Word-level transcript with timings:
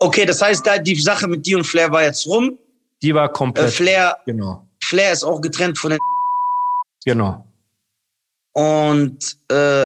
Okay, 0.00 0.24
das 0.24 0.40
heißt, 0.40 0.66
da 0.66 0.78
die 0.78 0.94
Sache 0.94 1.26
mit 1.26 1.44
dir 1.46 1.56
und 1.58 1.64
Flair 1.64 1.90
war 1.90 2.04
jetzt 2.04 2.26
rum. 2.26 2.58
Die 3.02 3.14
war 3.14 3.28
komplett. 3.32 3.66
Äh, 3.68 3.70
Flair, 3.70 4.16
genau. 4.26 4.66
Flair 4.82 5.12
ist 5.12 5.24
auch 5.24 5.40
getrennt 5.40 5.78
von 5.78 5.90
den 5.90 5.98
Genau. 7.04 7.44
und 8.54 9.36
äh, 9.50 9.82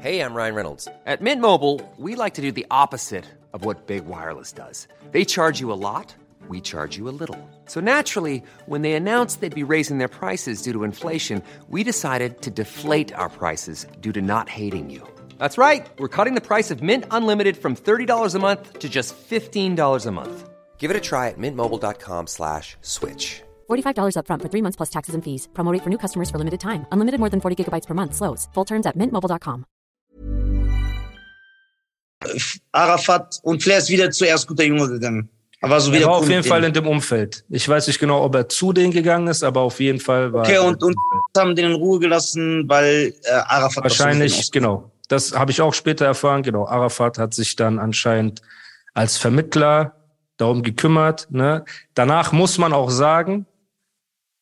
Hey, 0.00 0.20
I'm 0.20 0.34
Ryan 0.34 0.54
Reynolds. 0.54 0.88
At 1.06 1.20
Mint 1.20 1.40
Mobile, 1.40 1.80
we 1.98 2.14
like 2.14 2.34
to 2.34 2.42
do 2.42 2.52
the 2.52 2.66
opposite 2.70 3.24
of 3.52 3.64
what 3.64 3.86
Big 3.86 4.06
Wireless 4.06 4.52
does. 4.52 4.86
They 5.10 5.24
charge 5.24 5.60
you 5.60 5.72
a 5.72 5.74
lot, 5.74 6.14
we 6.48 6.60
charge 6.60 6.96
you 6.96 7.08
a 7.08 7.14
little. 7.18 7.38
So 7.66 7.80
naturally, 7.80 8.42
when 8.66 8.82
they 8.82 8.92
announced 8.92 9.40
they'd 9.40 9.54
be 9.54 9.64
raising 9.64 9.98
their 9.98 10.08
prices 10.08 10.62
due 10.62 10.72
to 10.72 10.84
inflation, 10.84 11.42
we 11.68 11.82
decided 11.82 12.42
to 12.42 12.50
deflate 12.50 13.12
our 13.14 13.28
prices 13.28 13.86
due 14.00 14.12
to 14.12 14.20
not 14.20 14.48
hating 14.48 14.90
you. 14.90 15.02
That's 15.38 15.58
right. 15.58 15.84
We're 15.98 16.08
cutting 16.08 16.34
the 16.34 16.40
price 16.40 16.70
of 16.70 16.82
Mint 16.82 17.04
Unlimited 17.10 17.56
from 17.56 17.74
$30 17.74 18.34
a 18.34 18.38
month 18.38 18.78
to 18.78 18.88
just 18.88 19.16
$15 19.28 20.06
a 20.06 20.10
month. 20.12 20.48
Give 20.78 20.90
it 20.92 20.96
a 20.96 21.00
try 21.00 21.28
at 21.30 21.38
mintmobile.com 21.38 22.26
slash 22.28 22.76
switch. 22.82 23.42
$45 23.68 24.14
upfront 24.16 24.42
for 24.42 24.48
three 24.48 24.62
months 24.62 24.76
plus 24.76 24.90
taxes 24.90 25.14
and 25.16 25.24
fees. 25.24 25.48
Promo 25.52 25.72
rate 25.72 25.82
for 25.82 25.90
new 25.90 25.98
customers 25.98 26.30
for 26.30 26.38
limited 26.38 26.60
time. 26.60 26.86
Unlimited 26.92 27.18
more 27.18 27.30
than 27.30 27.40
40 27.40 27.56
gigabytes 27.64 27.86
per 27.86 27.94
month. 27.94 28.14
Slows. 28.14 28.46
Full 28.54 28.64
terms 28.64 28.86
at 28.86 28.96
mintmobile.com. 28.96 29.64
Arafat 32.72 33.38
und 33.42 33.62
Flair 33.62 33.78
ist 33.78 33.90
wieder 33.90 34.10
zuerst 34.10 34.46
guter 34.48 34.64
Junge 34.64 34.88
gegangen. 34.88 35.28
Aber 35.62 35.80
so 35.80 35.90
Er 35.90 35.96
wieder 35.96 36.06
war 36.06 36.18
cool 36.18 36.24
auf 36.24 36.28
jeden. 36.30 36.44
Fall 36.44 36.64
in 36.64 36.72
dem 36.72 36.86
Umfeld. 36.86 37.44
Ich 37.48 37.66
weiß 37.68 37.86
nicht 37.86 37.98
genau, 37.98 38.22
ob 38.22 38.34
er 38.34 38.48
zu 38.48 38.72
denen 38.72 38.92
gegangen 38.92 39.26
ist, 39.28 39.42
aber 39.42 39.60
auf 39.62 39.80
jeden 39.80 40.00
Fall 40.00 40.32
war 40.32 40.42
Okay, 40.42 40.54
er 40.54 40.64
und, 40.64 40.82
und 40.82 40.94
haben 41.36 41.54
den 41.56 41.66
in 41.70 41.72
Ruhe 41.76 41.98
gelassen, 41.98 42.64
weil 42.68 43.14
äh, 43.24 43.30
Arafat 43.32 43.84
Wahrscheinlich, 43.84 44.50
genau. 44.50 44.90
Das 45.08 45.36
habe 45.36 45.50
ich 45.50 45.60
auch 45.60 45.74
später 45.74 46.04
erfahren. 46.04 46.42
Genau, 46.42 46.66
Arafat 46.66 47.18
hat 47.18 47.34
sich 47.34 47.56
dann 47.56 47.78
anscheinend 47.78 48.42
als 48.94 49.18
Vermittler 49.18 49.96
darum 50.36 50.62
gekümmert. 50.62 51.28
Ne? 51.30 51.64
Danach 51.94 52.32
muss 52.32 52.58
man 52.58 52.72
auch 52.72 52.90
sagen, 52.90 53.46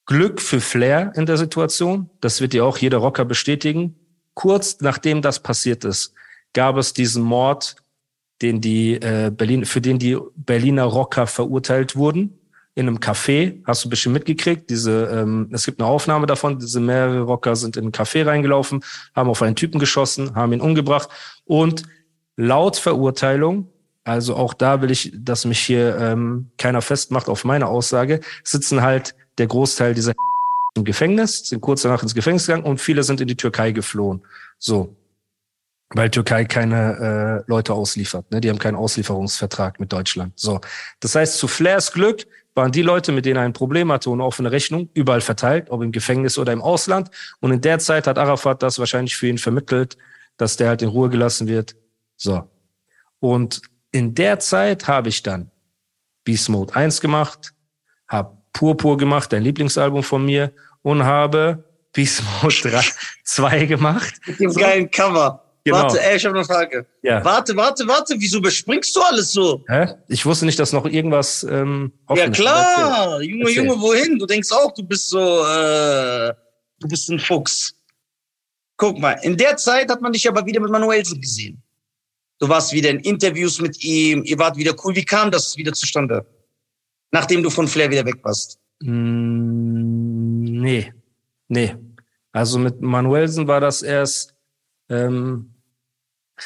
Glück 0.06 0.40
für 0.40 0.60
Flair 0.60 1.12
in 1.16 1.26
der 1.26 1.36
Situation. 1.36 2.10
Das 2.20 2.40
wird 2.40 2.54
ja 2.54 2.64
auch 2.64 2.78
jeder 2.78 2.98
Rocker 2.98 3.24
bestätigen. 3.24 3.96
Kurz 4.34 4.80
nachdem 4.80 5.22
das 5.22 5.40
passiert 5.40 5.84
ist, 5.84 6.14
gab 6.52 6.76
es 6.76 6.92
diesen 6.92 7.22
Mord, 7.22 7.76
den 8.42 8.60
die 8.60 8.94
äh, 8.94 9.30
Berlin, 9.30 9.64
für 9.64 9.80
den 9.80 9.98
die 9.98 10.18
Berliner 10.34 10.84
Rocker 10.84 11.26
verurteilt 11.26 11.96
wurden 11.96 12.38
in 12.74 12.88
einem 12.88 12.98
Café. 12.98 13.62
Hast 13.66 13.84
du 13.84 13.88
ein 13.88 13.90
bisschen 13.90 14.12
mitgekriegt? 14.12 14.68
Diese, 14.68 15.04
ähm, 15.06 15.48
es 15.52 15.64
gibt 15.64 15.80
eine 15.80 15.88
Aufnahme 15.88 16.26
davon. 16.26 16.58
Diese 16.58 16.80
mehrere 16.80 17.20
Rocker 17.22 17.54
sind 17.56 17.76
in 17.76 17.86
ein 17.86 17.92
Café 17.92 18.26
reingelaufen, 18.26 18.84
haben 19.14 19.30
auf 19.30 19.42
einen 19.42 19.56
Typen 19.56 19.78
geschossen, 19.78 20.34
haben 20.34 20.52
ihn 20.52 20.60
umgebracht 20.60 21.08
und 21.44 21.84
laut 22.36 22.76
Verurteilung, 22.76 23.68
also 24.04 24.36
auch 24.36 24.52
da 24.54 24.82
will 24.82 24.90
ich, 24.90 25.12
dass 25.14 25.46
mich 25.46 25.60
hier 25.60 25.96
ähm, 25.98 26.50
keiner 26.58 26.82
festmacht 26.82 27.28
auf 27.28 27.44
meine 27.44 27.68
Aussage, 27.68 28.20
sitzen 28.42 28.82
halt 28.82 29.14
der 29.38 29.46
Großteil 29.46 29.94
dieser 29.94 30.12
im 30.76 30.84
Gefängnis, 30.84 31.48
sind 31.48 31.60
kurz 31.60 31.82
danach 31.82 32.02
ins 32.02 32.14
Gefängnis 32.14 32.46
gegangen 32.46 32.64
und 32.64 32.80
viele 32.80 33.02
sind 33.02 33.20
in 33.20 33.28
die 33.28 33.36
Türkei 33.36 33.72
geflohen. 33.72 34.22
So. 34.58 34.94
Weil 35.90 36.10
Türkei 36.10 36.44
keine 36.44 37.44
äh, 37.46 37.50
Leute 37.50 37.72
ausliefert. 37.72 38.30
Ne? 38.32 38.40
Die 38.40 38.50
haben 38.50 38.58
keinen 38.58 38.74
Auslieferungsvertrag 38.74 39.78
mit 39.78 39.92
Deutschland. 39.92 40.32
So. 40.34 40.60
Das 41.00 41.14
heißt, 41.14 41.38
zu 41.38 41.46
Flairs 41.46 41.92
Glück 41.92 42.26
waren 42.54 42.72
die 42.72 42.82
Leute, 42.82 43.12
mit 43.12 43.26
denen 43.26 43.36
er 43.36 43.42
ein 43.42 43.52
Problem 43.52 43.90
hatte 43.90 44.10
und 44.10 44.20
offene 44.20 44.50
Rechnung, 44.50 44.88
überall 44.94 45.20
verteilt, 45.20 45.70
ob 45.70 45.82
im 45.82 45.92
Gefängnis 45.92 46.38
oder 46.38 46.52
im 46.52 46.62
Ausland. 46.62 47.10
Und 47.40 47.50
in 47.50 47.60
der 47.60 47.78
Zeit 47.78 48.06
hat 48.06 48.18
Arafat 48.18 48.62
das 48.62 48.78
wahrscheinlich 48.78 49.16
für 49.16 49.26
ihn 49.26 49.38
vermittelt, 49.38 49.96
dass 50.36 50.56
der 50.56 50.68
halt 50.68 50.82
in 50.82 50.88
Ruhe 50.88 51.08
gelassen 51.08 51.48
wird. 51.48 51.76
So. 52.16 52.48
Und 53.18 53.62
in 53.90 54.14
der 54.14 54.38
Zeit 54.38 54.86
habe 54.88 55.08
ich 55.08 55.22
dann 55.22 55.50
Beast 56.24 56.48
Mode 56.48 56.74
1 56.74 57.00
gemacht, 57.00 57.54
habe 58.08 58.36
Purpur 58.52 58.96
gemacht, 58.96 59.32
dein 59.32 59.42
Lieblingsalbum 59.42 60.02
von 60.02 60.24
mir, 60.24 60.52
und 60.82 61.04
habe 61.04 61.64
Beast 61.92 62.22
Mode 62.42 62.54
3, 62.62 62.84
2 63.24 63.66
gemacht. 63.66 64.14
Mit 64.26 64.40
dem 64.40 64.52
geilen 64.52 64.90
Cover. 64.90 65.43
Genau. 65.64 65.78
Warte, 65.78 66.02
ey, 66.02 66.16
ich 66.16 66.26
habe 66.26 66.36
eine 66.36 66.44
Frage. 66.44 66.86
Ja. 67.02 67.24
Warte, 67.24 67.56
warte, 67.56 67.88
warte, 67.88 68.14
wieso 68.18 68.36
überspringst 68.36 68.94
du 68.94 69.00
alles 69.00 69.32
so? 69.32 69.64
Hä? 69.66 69.94
Ich 70.08 70.26
wusste 70.26 70.44
nicht, 70.44 70.58
dass 70.58 70.74
noch 70.74 70.84
irgendwas 70.84 71.42
ähm, 71.42 71.90
Ja 72.14 72.28
klar, 72.28 73.22
Junge, 73.22 73.44
Erzähl. 73.44 73.64
Junge, 73.64 73.80
wohin? 73.80 74.18
Du 74.18 74.26
denkst 74.26 74.52
auch, 74.52 74.74
du 74.74 74.82
bist 74.82 75.08
so, 75.08 75.18
äh, 75.18 76.34
du 76.80 76.88
bist 76.88 77.08
ein 77.08 77.18
Fuchs. 77.18 77.74
Guck 78.76 78.98
mal, 78.98 79.12
in 79.22 79.38
der 79.38 79.56
Zeit 79.56 79.90
hat 79.90 80.02
man 80.02 80.12
dich 80.12 80.28
aber 80.28 80.44
wieder 80.44 80.60
mit 80.60 80.70
Manuelsen 80.70 81.18
gesehen. 81.18 81.62
Du 82.38 82.48
warst 82.48 82.72
wieder 82.72 82.90
in 82.90 83.00
Interviews 83.00 83.58
mit 83.58 83.82
ihm, 83.82 84.22
ihr 84.24 84.38
wart 84.38 84.58
wieder 84.58 84.74
cool. 84.84 84.94
Wie 84.94 85.04
kam 85.04 85.30
das 85.30 85.56
wieder 85.56 85.72
zustande? 85.72 86.26
Nachdem 87.10 87.42
du 87.42 87.48
von 87.48 87.66
Flair 87.66 87.90
wieder 87.90 88.04
weg 88.04 88.16
warst. 88.22 88.58
Mm, 88.80 90.42
nee, 90.60 90.92
nee. 91.48 91.74
Also 92.32 92.58
mit 92.58 92.82
Manuelsen 92.82 93.46
war 93.46 93.60
das 93.60 93.80
erst 93.80 94.34
ähm, 94.90 95.53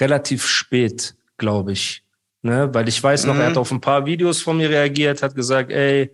relativ 0.00 0.46
spät, 0.46 1.14
glaube 1.38 1.72
ich. 1.72 2.02
Ne? 2.42 2.68
Weil 2.72 2.88
ich 2.88 3.02
weiß 3.02 3.26
noch, 3.26 3.34
Mhm. 3.34 3.40
er 3.40 3.46
hat 3.48 3.56
auf 3.56 3.70
ein 3.70 3.80
paar 3.80 4.06
Videos 4.06 4.40
von 4.42 4.56
mir 4.56 4.70
reagiert, 4.70 5.22
hat 5.22 5.34
gesagt, 5.34 5.70
ey, 5.70 6.10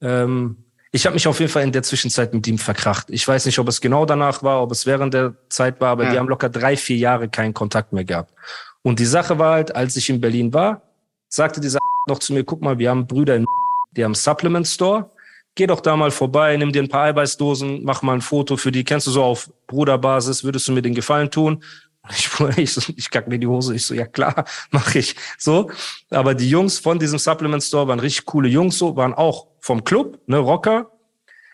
ähm, 0.00 0.56
ich 0.90 1.06
habe 1.06 1.14
mich 1.14 1.26
auf 1.26 1.38
jeden 1.40 1.50
Fall 1.50 1.62
in 1.62 1.72
der 1.72 1.82
Zwischenzeit 1.82 2.34
mit 2.34 2.46
ihm 2.46 2.58
verkracht. 2.58 3.06
Ich 3.08 3.26
weiß 3.26 3.46
nicht, 3.46 3.58
ob 3.58 3.68
es 3.68 3.80
genau 3.80 4.04
danach 4.04 4.42
war, 4.42 4.62
ob 4.62 4.72
es 4.72 4.84
während 4.84 5.14
der 5.14 5.34
Zeit 5.48 5.80
war, 5.80 5.90
aber 5.92 6.04
Ja. 6.04 6.10
die 6.12 6.18
haben 6.18 6.28
locker 6.28 6.48
drei, 6.50 6.76
vier 6.76 6.96
Jahre 6.96 7.28
keinen 7.28 7.54
Kontakt 7.54 7.92
mehr 7.92 8.04
gehabt. 8.04 8.34
Und 8.82 8.98
die 8.98 9.06
Sache 9.06 9.38
war 9.38 9.54
halt, 9.54 9.74
als 9.74 9.96
ich 9.96 10.10
in 10.10 10.20
Berlin 10.20 10.52
war, 10.52 10.82
sagte 11.28 11.60
dieser 11.60 11.78
noch 12.08 12.18
zu 12.18 12.32
mir, 12.34 12.44
guck 12.44 12.60
mal, 12.60 12.78
wir 12.78 12.90
haben 12.90 13.06
Brüder 13.06 13.36
in 13.36 13.46
die 13.96 14.04
haben 14.04 14.14
Supplement 14.14 14.66
Store. 14.66 15.10
Geh 15.54 15.66
doch 15.66 15.80
da 15.80 15.96
mal 15.96 16.10
vorbei, 16.10 16.56
nimm 16.56 16.72
dir 16.72 16.82
ein 16.82 16.88
paar 16.88 17.04
Eiweißdosen, 17.04 17.84
mach 17.84 18.00
mal 18.02 18.14
ein 18.14 18.20
Foto 18.22 18.56
für 18.56 18.72
die. 18.72 18.84
Kennst 18.84 19.06
du 19.06 19.10
so 19.10 19.22
auf 19.22 19.50
Bruderbasis? 19.66 20.44
Würdest 20.44 20.66
du 20.66 20.72
mir 20.72 20.80
den 20.82 20.94
Gefallen 20.94 21.30
tun? 21.30 21.62
Ich, 22.10 22.30
ich, 22.56 22.72
so, 22.72 22.92
ich 22.96 23.10
kack 23.10 23.28
mir 23.28 23.38
die 23.38 23.46
Hose. 23.46 23.74
Ich 23.74 23.86
so, 23.86 23.94
ja 23.94 24.06
klar, 24.06 24.44
mach 24.70 24.94
ich. 24.94 25.16
So. 25.38 25.70
Aber 26.10 26.34
die 26.34 26.48
Jungs 26.48 26.78
von 26.78 26.98
diesem 26.98 27.18
Supplement 27.18 27.62
Store 27.62 27.88
waren 27.88 28.00
richtig 28.00 28.26
coole 28.26 28.48
Jungs, 28.48 28.78
so, 28.78 28.96
waren 28.96 29.14
auch 29.14 29.46
vom 29.60 29.84
Club, 29.84 30.20
ne, 30.26 30.38
Rocker. 30.38 30.90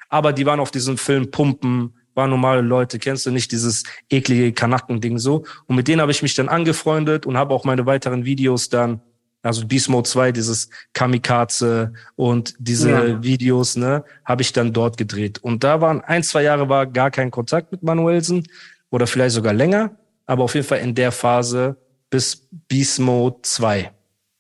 Aber 0.09 0.33
die 0.33 0.47
waren 0.47 0.61
auf 0.61 0.71
diesem 0.71 0.97
Film 0.97 1.31
Pumpen, 1.31 1.95
waren 2.15 2.31
normale 2.31 2.63
Leute, 2.63 2.99
kennst 2.99 3.27
du 3.27 3.31
nicht 3.31 3.53
dieses 3.53 3.85
eklige 4.09 4.53
Kanacken-Ding 4.53 5.19
so. 5.19 5.45
Und 5.67 5.77
mit 5.77 5.87
denen 5.87 6.01
habe 6.01 6.13
ich 6.13 6.23
mich 6.23 6.35
dann 6.35 6.49
angefreundet 6.49 7.27
und 7.27 7.37
habe 7.37 7.55
auch 7.55 7.65
meine 7.65 7.85
weiteren 7.85 8.25
Videos 8.25 8.71
dann 8.71 9.03
also 9.43 9.67
Beast 9.67 9.89
Mode 9.89 10.09
2, 10.09 10.33
dieses 10.33 10.69
Kamikaze 10.93 11.93
und 12.17 12.55
diese 12.59 12.91
Ja. 12.91 13.23
Videos, 13.23 13.77
ne, 13.77 14.05
habe 14.25 14.43
ich 14.43 14.53
dann 14.53 14.73
dort 14.73 14.97
gedreht. 14.97 15.39
Und 15.39 15.63
da 15.65 15.81
waren 15.81 16.01
ein, 16.01 16.23
zwei 16.23 16.43
Jahre 16.43 16.69
war 16.69 16.87
gar 16.87 17.11
kein 17.11 17.31
Kontakt 17.31 17.71
mit 17.73 17.83
Manuelsen 17.83 18.47
oder 18.91 19.07
vielleicht 19.07 19.35
sogar 19.35 19.53
länger, 19.53 19.93
aber 20.29 20.45
auf 20.45 20.55
jeden 20.55 20.67
Fall 20.67 20.79
in 20.79 20.95
der 20.95 21.11
Phase 21.11 21.77
bis 22.11 22.47
Beast 22.69 23.01
Mode 23.01 23.39
2, 23.43 23.91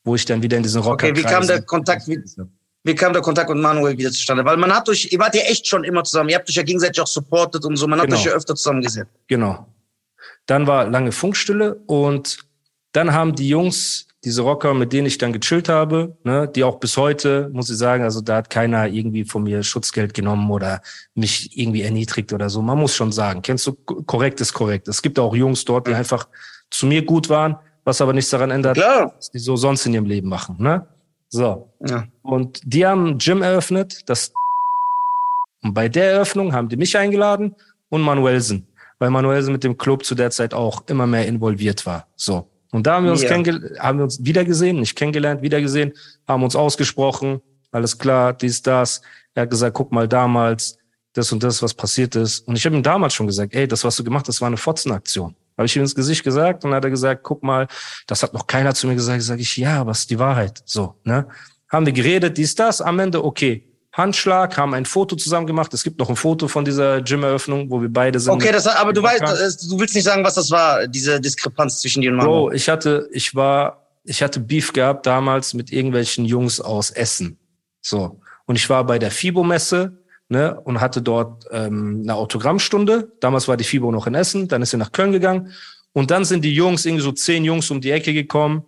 wo 0.04 0.14
ich 0.14 0.24
dann 0.24 0.42
wieder 0.42 0.56
in 0.56 0.62
diesen 0.62 0.82
Rocker 0.82 1.06
Okay, 1.08 1.16
wie 1.16 1.22
kam 1.22 1.46
der 1.46 1.62
Kontakt 1.62 2.06
mit, 2.06 2.30
wie 2.84 2.94
kam 2.94 3.12
der 3.12 3.22
Kontakt 3.22 3.48
mit 3.50 3.58
Manuel 3.58 3.96
wieder 3.98 4.10
zustande? 4.10 4.44
Weil 4.44 4.56
man 4.58 4.72
hat 4.72 4.88
euch, 4.88 5.10
ihr 5.12 5.18
wart 5.18 5.34
ja 5.34 5.42
echt 5.42 5.66
schon 5.66 5.84
immer 5.84 6.04
zusammen. 6.04 6.28
Ihr 6.30 6.36
habt 6.36 6.48
euch 6.48 6.54
ja 6.54 6.62
gegenseitig 6.62 7.00
auch 7.00 7.06
supportet 7.06 7.64
und 7.64 7.76
so. 7.76 7.86
Man 7.86 7.98
hat 8.00 8.06
Genau. 8.06 8.18
euch 8.18 8.26
ja 8.26 8.32
öfter 8.32 8.54
zusammen 8.54 8.82
gesehen. 8.82 9.06
Genau. 9.26 9.66
Dann 10.46 10.66
war 10.66 10.88
lange 10.88 11.12
Funkstille 11.12 11.74
und 11.86 12.38
dann 12.92 13.12
haben 13.12 13.34
die 13.34 13.48
Jungs, 13.48 14.07
diese 14.24 14.42
Rocker, 14.42 14.74
mit 14.74 14.92
denen 14.92 15.06
ich 15.06 15.18
dann 15.18 15.32
gechillt 15.32 15.68
habe, 15.68 16.16
ne, 16.24 16.48
die 16.48 16.64
auch 16.64 16.80
bis 16.80 16.96
heute, 16.96 17.50
muss 17.52 17.70
ich 17.70 17.76
sagen, 17.76 18.02
also 18.02 18.20
da 18.20 18.36
hat 18.36 18.50
keiner 18.50 18.88
irgendwie 18.88 19.24
von 19.24 19.44
mir 19.44 19.62
Schutzgeld 19.62 20.12
genommen 20.12 20.50
oder 20.50 20.80
mich 21.14 21.56
irgendwie 21.56 21.82
erniedrigt 21.82 22.32
oder 22.32 22.50
so. 22.50 22.60
Man 22.60 22.78
muss 22.78 22.96
schon 22.96 23.12
sagen, 23.12 23.42
kennst 23.42 23.66
du, 23.66 23.72
korrekt 23.74 24.40
ist 24.40 24.52
korrekt. 24.52 24.88
Es 24.88 25.02
gibt 25.02 25.18
auch 25.18 25.34
Jungs 25.34 25.64
dort, 25.64 25.86
die 25.86 25.94
einfach 25.94 26.28
zu 26.70 26.86
mir 26.86 27.04
gut 27.04 27.28
waren, 27.28 27.56
was 27.84 28.00
aber 28.00 28.12
nichts 28.12 28.30
daran 28.30 28.50
ändert, 28.50 28.76
Klar. 28.76 29.14
was 29.16 29.30
die 29.30 29.38
so 29.38 29.56
sonst 29.56 29.86
in 29.86 29.94
ihrem 29.94 30.06
Leben 30.06 30.28
machen, 30.28 30.56
ne? 30.58 30.86
So. 31.30 31.70
Ja. 31.86 32.06
Und 32.22 32.60
die 32.64 32.86
haben 32.86 33.06
ein 33.06 33.18
Gym 33.18 33.42
eröffnet, 33.42 34.08
das 34.08 34.32
und 35.62 35.74
bei 35.74 35.88
der 35.88 36.12
Eröffnung 36.12 36.52
haben 36.52 36.68
die 36.68 36.76
mich 36.76 36.96
eingeladen 36.96 37.54
und 37.88 38.02
Manuelsen, 38.02 38.66
weil 38.98 39.10
Manuelsen 39.10 39.52
mit 39.52 39.64
dem 39.64 39.76
Club 39.76 40.04
zu 40.04 40.14
der 40.14 40.30
Zeit 40.30 40.54
auch 40.54 40.82
immer 40.86 41.06
mehr 41.06 41.26
involviert 41.26 41.84
war. 41.86 42.06
So. 42.16 42.48
Und 42.70 42.86
da 42.86 42.96
haben 42.96 43.04
wir 43.04 43.12
uns 43.12 43.22
kennenge 43.22 43.76
haben 43.78 43.98
wir 43.98 44.04
uns 44.04 44.22
wiedergesehen, 44.24 44.80
nicht 44.80 44.94
kennengelernt, 44.94 45.42
wiedergesehen, 45.42 45.92
haben 46.26 46.42
uns 46.42 46.54
ausgesprochen, 46.54 47.40
alles 47.70 47.96
klar, 47.98 48.32
dies, 48.32 48.62
das. 48.62 49.00
Er 49.34 49.42
hat 49.42 49.50
gesagt, 49.50 49.74
guck 49.74 49.92
mal 49.92 50.08
damals, 50.08 50.78
das 51.12 51.32
und 51.32 51.42
das, 51.42 51.62
was 51.62 51.74
passiert 51.74 52.14
ist. 52.16 52.46
Und 52.46 52.56
ich 52.56 52.64
habe 52.64 52.76
ihm 52.76 52.82
damals 52.82 53.14
schon 53.14 53.26
gesagt, 53.26 53.54
ey, 53.54 53.66
das, 53.66 53.84
was 53.84 53.96
du 53.96 54.04
gemacht 54.04 54.26
hast, 54.28 54.40
war 54.40 54.48
eine 54.48 54.56
Fotzenaktion. 54.56 55.34
Habe 55.56 55.66
ich 55.66 55.76
ihm 55.76 55.82
ins 55.82 55.94
Gesicht 55.94 56.22
gesagt 56.22 56.64
und 56.64 56.70
dann 56.70 56.76
hat 56.76 56.84
er 56.84 56.90
gesagt, 56.90 57.22
guck 57.24 57.42
mal, 57.42 57.66
das 58.06 58.22
hat 58.22 58.32
noch 58.32 58.46
keiner 58.46 58.74
zu 58.74 58.86
mir 58.86 58.94
gesagt. 58.94 59.22
Sag 59.22 59.40
ich, 59.40 59.56
ja, 59.56 59.84
was 59.86 60.00
ist 60.00 60.10
die 60.10 60.18
Wahrheit? 60.18 60.62
So, 60.64 60.94
ne? 61.04 61.26
Haben 61.68 61.84
wir 61.84 61.92
geredet, 61.92 62.38
dies, 62.38 62.54
das, 62.54 62.80
am 62.80 62.98
Ende, 62.98 63.22
okay. 63.24 63.67
Handschlag, 63.98 64.56
haben 64.56 64.72
ein 64.72 64.86
Foto 64.86 65.16
zusammen 65.16 65.46
gemacht. 65.46 65.74
Es 65.74 65.82
gibt 65.82 65.98
noch 65.98 66.08
ein 66.08 66.16
Foto 66.16 66.48
von 66.48 66.64
dieser 66.64 67.02
Gym-Eröffnung, 67.02 67.70
wo 67.70 67.82
wir 67.82 67.88
beide 67.90 68.18
sind. 68.18 68.32
Okay, 68.32 68.52
das, 68.52 68.66
aber 68.66 68.92
du 68.94 69.02
weißt, 69.02 69.20
das- 69.20 69.68
du 69.68 69.78
willst 69.78 69.94
nicht 69.94 70.04
sagen, 70.04 70.24
was 70.24 70.36
das 70.36 70.50
war, 70.50 70.86
diese 70.86 71.20
Diskrepanz 71.20 71.80
zwischen 71.80 72.00
dir 72.00 72.10
und 72.12 72.16
Manuel. 72.16 72.40
Bro, 72.50 72.52
ich 72.52 72.68
hatte, 72.68 73.08
ich 73.12 73.34
war 73.34 73.84
ich 74.08 74.22
hatte 74.22 74.40
Beef 74.40 74.72
gehabt 74.72 75.04
damals 75.04 75.52
mit 75.52 75.70
irgendwelchen 75.70 76.24
Jungs 76.24 76.60
aus 76.60 76.90
Essen. 76.90 77.38
So. 77.82 78.20
Und 78.46 78.56
ich 78.56 78.70
war 78.70 78.84
bei 78.84 78.98
der 78.98 79.10
FIBO-Messe 79.10 79.98
ne, 80.30 80.58
und 80.64 80.80
hatte 80.80 81.02
dort 81.02 81.44
ähm, 81.50 82.00
eine 82.04 82.14
Autogrammstunde. 82.14 83.12
Damals 83.20 83.48
war 83.48 83.58
die 83.58 83.64
FIBO 83.64 83.92
noch 83.92 84.06
in 84.06 84.14
Essen, 84.14 84.48
dann 84.48 84.62
ist 84.62 84.70
sie 84.70 84.78
nach 84.78 84.92
Köln 84.92 85.12
gegangen. 85.12 85.52
Und 85.92 86.10
dann 86.10 86.24
sind 86.24 86.42
die 86.44 86.54
Jungs, 86.54 86.86
irgendwie 86.86 87.02
so 87.04 87.12
zehn 87.12 87.44
Jungs 87.44 87.70
um 87.70 87.82
die 87.82 87.90
Ecke 87.90 88.14
gekommen, 88.14 88.64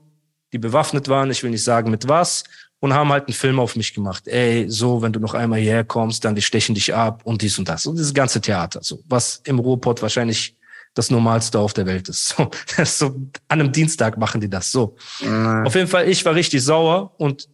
die 0.53 0.59
bewaffnet 0.59 1.09
waren, 1.09 1.31
ich 1.31 1.43
will 1.43 1.51
nicht 1.51 1.65
sagen 1.65 1.91
mit 1.91 2.07
was, 2.07 2.45
und 2.81 2.95
haben 2.95 3.11
halt 3.11 3.29
einen 3.29 3.35
Film 3.35 3.61
auf 3.61 3.77
mich 3.77 3.95
gemacht. 3.95 4.27
Ey, 4.27 4.69
so, 4.69 5.03
wenn 5.03 5.13
du 5.13 5.21
noch 5.21 5.35
einmal 5.35 5.61
hierher 5.61 5.85
kommst, 5.85 6.25
dann 6.25 6.35
die 6.35 6.43
stechen 6.43 6.75
dich 6.75 6.95
ab 6.95 7.21
und 7.25 7.43
dies 7.43 7.59
und 7.59 7.69
das. 7.69 7.87
Und 7.87 7.97
dieses 7.97 8.15
ganze 8.15 8.41
Theater, 8.41 8.81
so, 8.83 9.01
was 9.07 9.43
im 9.45 9.59
Ruhrpott 9.59 10.03
wahrscheinlich 10.03 10.57
das 10.95 11.11
Normalste 11.11 11.59
auf 11.59 11.73
der 11.73 11.87
Welt 11.87 12.09
ist. 12.09 12.35
So, 12.37 12.51
das 12.77 12.91
ist 12.91 12.99
so 12.99 13.07
an 13.49 13.61
einem 13.61 13.73
Dienstag 13.73 14.19
machen 14.19 14.41
die 14.41 14.49
das 14.49 14.73
so. 14.73 14.97
Mhm. 15.21 15.67
Auf 15.67 15.75
jeden 15.75 15.89
Fall, 15.89 16.09
ich 16.09 16.25
war 16.25 16.35
richtig 16.35 16.65
sauer 16.65 17.15
und 17.19 17.49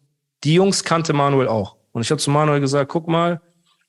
die 0.44 0.54
Jungs 0.54 0.84
kannte 0.84 1.12
Manuel 1.12 1.48
auch. 1.48 1.76
Und 1.92 2.02
ich 2.02 2.10
habe 2.10 2.20
zu 2.20 2.30
Manuel 2.30 2.60
gesagt, 2.60 2.90
guck 2.90 3.08
mal, 3.08 3.40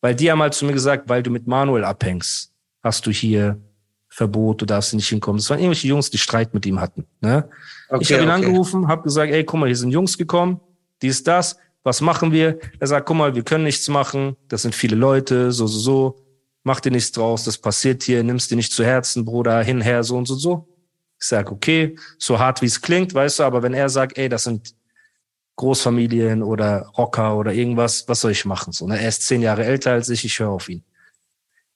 weil 0.01 0.15
die 0.15 0.31
haben 0.31 0.41
halt 0.41 0.53
zu 0.53 0.65
mir 0.65 0.73
gesagt, 0.73 1.07
weil 1.09 1.23
du 1.23 1.29
mit 1.29 1.47
Manuel 1.47 1.83
abhängst, 1.83 2.51
hast 2.83 3.05
du 3.05 3.11
hier 3.11 3.59
Verbot, 4.09 4.61
du 4.61 4.65
darfst 4.65 4.93
nicht 4.93 5.09
hinkommen. 5.09 5.37
Das 5.39 5.49
waren 5.49 5.59
irgendwelche 5.59 5.87
Jungs, 5.87 6.09
die 6.09 6.17
Streit 6.17 6.53
mit 6.53 6.65
ihm 6.65 6.79
hatten. 6.79 7.05
Ne? 7.21 7.47
Okay, 7.89 8.01
ich 8.01 8.13
habe 8.13 8.23
ihn 8.23 8.29
okay. 8.29 8.45
angerufen, 8.45 8.87
habe 8.87 9.03
gesagt, 9.03 9.31
ey, 9.31 9.43
guck 9.43 9.59
mal, 9.59 9.67
hier 9.67 9.75
sind 9.75 9.91
Jungs 9.91 10.17
gekommen, 10.17 10.59
dies, 11.01 11.23
das, 11.23 11.57
was 11.83 12.01
machen 12.01 12.31
wir? 12.31 12.59
Er 12.79 12.87
sagt, 12.87 13.07
guck 13.07 13.17
mal, 13.17 13.35
wir 13.35 13.43
können 13.43 13.63
nichts 13.63 13.87
machen, 13.87 14.35
das 14.47 14.63
sind 14.63 14.75
viele 14.75 14.95
Leute, 14.95 15.51
so, 15.51 15.67
so, 15.67 15.79
so, 15.79 16.25
mach 16.63 16.79
dir 16.79 16.91
nichts 16.91 17.11
draus, 17.11 17.43
das 17.43 17.57
passiert 17.57 18.03
hier, 18.03 18.23
nimmst 18.23 18.51
dir 18.51 18.55
nicht 18.55 18.71
zu 18.71 18.83
Herzen, 18.83 19.25
Bruder, 19.25 19.63
hinher, 19.63 20.03
so 20.03 20.17
und 20.17 20.27
so, 20.27 20.35
so. 20.35 20.67
Ich 21.19 21.25
sag, 21.25 21.51
okay, 21.51 21.95
so 22.19 22.37
hart 22.37 22.61
wie 22.61 22.67
es 22.67 22.81
klingt, 22.81 23.13
weißt 23.13 23.39
du, 23.39 23.43
aber 23.43 23.63
wenn 23.63 23.73
er 23.73 23.89
sagt, 23.89 24.17
ey, 24.17 24.29
das 24.29 24.43
sind 24.43 24.75
Großfamilien 25.57 26.43
oder 26.43 26.91
Rocker 26.97 27.35
oder 27.35 27.51
irgendwas, 27.51 28.07
was 28.07 28.21
soll 28.21 28.31
ich 28.31 28.45
machen? 28.45 28.71
So, 28.71 28.87
ne? 28.87 28.99
Er 28.99 29.09
ist 29.09 29.23
zehn 29.23 29.41
Jahre 29.41 29.65
älter 29.65 29.91
als 29.91 30.09
ich, 30.09 30.23
ich 30.23 30.39
höre 30.39 30.49
auf 30.49 30.69
ihn. 30.69 30.83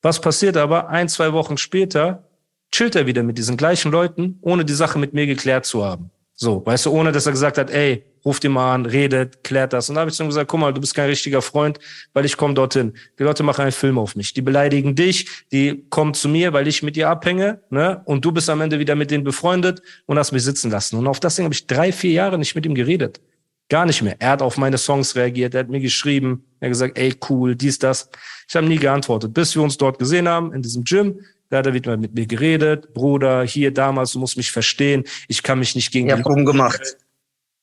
Was 0.03 0.21
passiert 0.21 0.55
aber? 0.55 0.89
Ein, 0.89 1.09
zwei 1.09 1.33
Wochen 1.33 1.57
später 1.57 2.27
chillt 2.71 2.95
er 2.95 3.07
wieder 3.07 3.23
mit 3.23 3.37
diesen 3.37 3.57
gleichen 3.57 3.91
Leuten, 3.91 4.37
ohne 4.41 4.65
die 4.65 4.73
Sache 4.73 4.99
mit 4.99 5.13
mir 5.13 5.25
geklärt 5.25 5.65
zu 5.65 5.83
haben. 5.83 6.11
So, 6.41 6.65
weißt 6.65 6.87
du, 6.87 6.91
ohne 6.91 7.11
dass 7.11 7.27
er 7.27 7.33
gesagt 7.33 7.59
hat, 7.59 7.69
ey, 7.69 8.03
ruft 8.25 8.43
ihn 8.43 8.51
mal 8.53 8.73
an, 8.73 8.87
redet, 8.87 9.43
klärt 9.43 9.73
das. 9.73 9.89
Und 9.89 9.95
da 9.95 10.01
habe 10.01 10.09
ich 10.09 10.17
dann 10.17 10.25
gesagt, 10.25 10.49
guck 10.49 10.59
mal, 10.59 10.73
du 10.73 10.81
bist 10.81 10.95
kein 10.95 11.07
richtiger 11.07 11.39
Freund, 11.39 11.77
weil 12.13 12.25
ich 12.25 12.35
komme 12.35 12.55
dorthin. 12.55 12.93
Die 13.19 13.23
Leute 13.23 13.43
machen 13.43 13.61
einen 13.61 13.71
Film 13.71 13.99
auf 13.99 14.15
mich. 14.15 14.33
Die 14.33 14.41
beleidigen 14.41 14.95
dich, 14.95 15.45
die 15.51 15.85
kommen 15.91 16.15
zu 16.15 16.27
mir, 16.29 16.51
weil 16.51 16.67
ich 16.67 16.81
mit 16.81 16.95
dir 16.95 17.09
abhänge, 17.09 17.61
ne? 17.69 18.01
Und 18.05 18.25
du 18.25 18.31
bist 18.31 18.49
am 18.49 18.59
Ende 18.59 18.79
wieder 18.79 18.95
mit 18.95 19.11
denen 19.11 19.23
befreundet 19.23 19.83
und 20.07 20.17
hast 20.17 20.31
mich 20.31 20.43
sitzen 20.43 20.71
lassen. 20.71 20.97
Und 20.97 21.05
auf 21.05 21.19
das 21.19 21.35
Ding 21.35 21.45
habe 21.45 21.53
ich 21.53 21.67
drei, 21.67 21.91
vier 21.91 22.13
Jahre 22.13 22.39
nicht 22.39 22.55
mit 22.55 22.65
ihm 22.65 22.73
geredet. 22.73 23.21
Gar 23.69 23.85
nicht 23.85 24.01
mehr. 24.01 24.15
Er 24.17 24.31
hat 24.31 24.41
auf 24.41 24.57
meine 24.57 24.79
Songs 24.79 25.15
reagiert, 25.15 25.53
er 25.53 25.59
hat 25.59 25.69
mir 25.69 25.79
geschrieben, 25.79 26.43
er 26.59 26.69
hat 26.69 26.71
gesagt, 26.71 26.97
ey, 26.97 27.13
cool, 27.29 27.55
dies, 27.55 27.77
das. 27.77 28.09
Ich 28.49 28.55
habe 28.55 28.65
nie 28.65 28.79
geantwortet, 28.79 29.31
bis 29.31 29.55
wir 29.55 29.61
uns 29.61 29.77
dort 29.77 29.99
gesehen 29.99 30.27
haben, 30.27 30.51
in 30.53 30.63
diesem 30.63 30.85
Gym. 30.85 31.19
Da 31.51 31.57
hat 31.57 31.65
er 31.65 31.73
wieder 31.73 31.97
mit 31.97 32.15
mir 32.15 32.25
geredet. 32.25 32.93
Bruder, 32.93 33.43
hier 33.43 33.73
damals, 33.73 34.13
du 34.13 34.19
musst 34.19 34.37
mich 34.37 34.51
verstehen. 34.51 35.03
Ich 35.27 35.43
kann 35.43 35.59
mich 35.59 35.75
nicht 35.75 35.91
gegen 35.91 36.07
ja, 36.07 36.15
die 36.15 36.21
Leute 36.21 36.45
gemacht. 36.45 36.97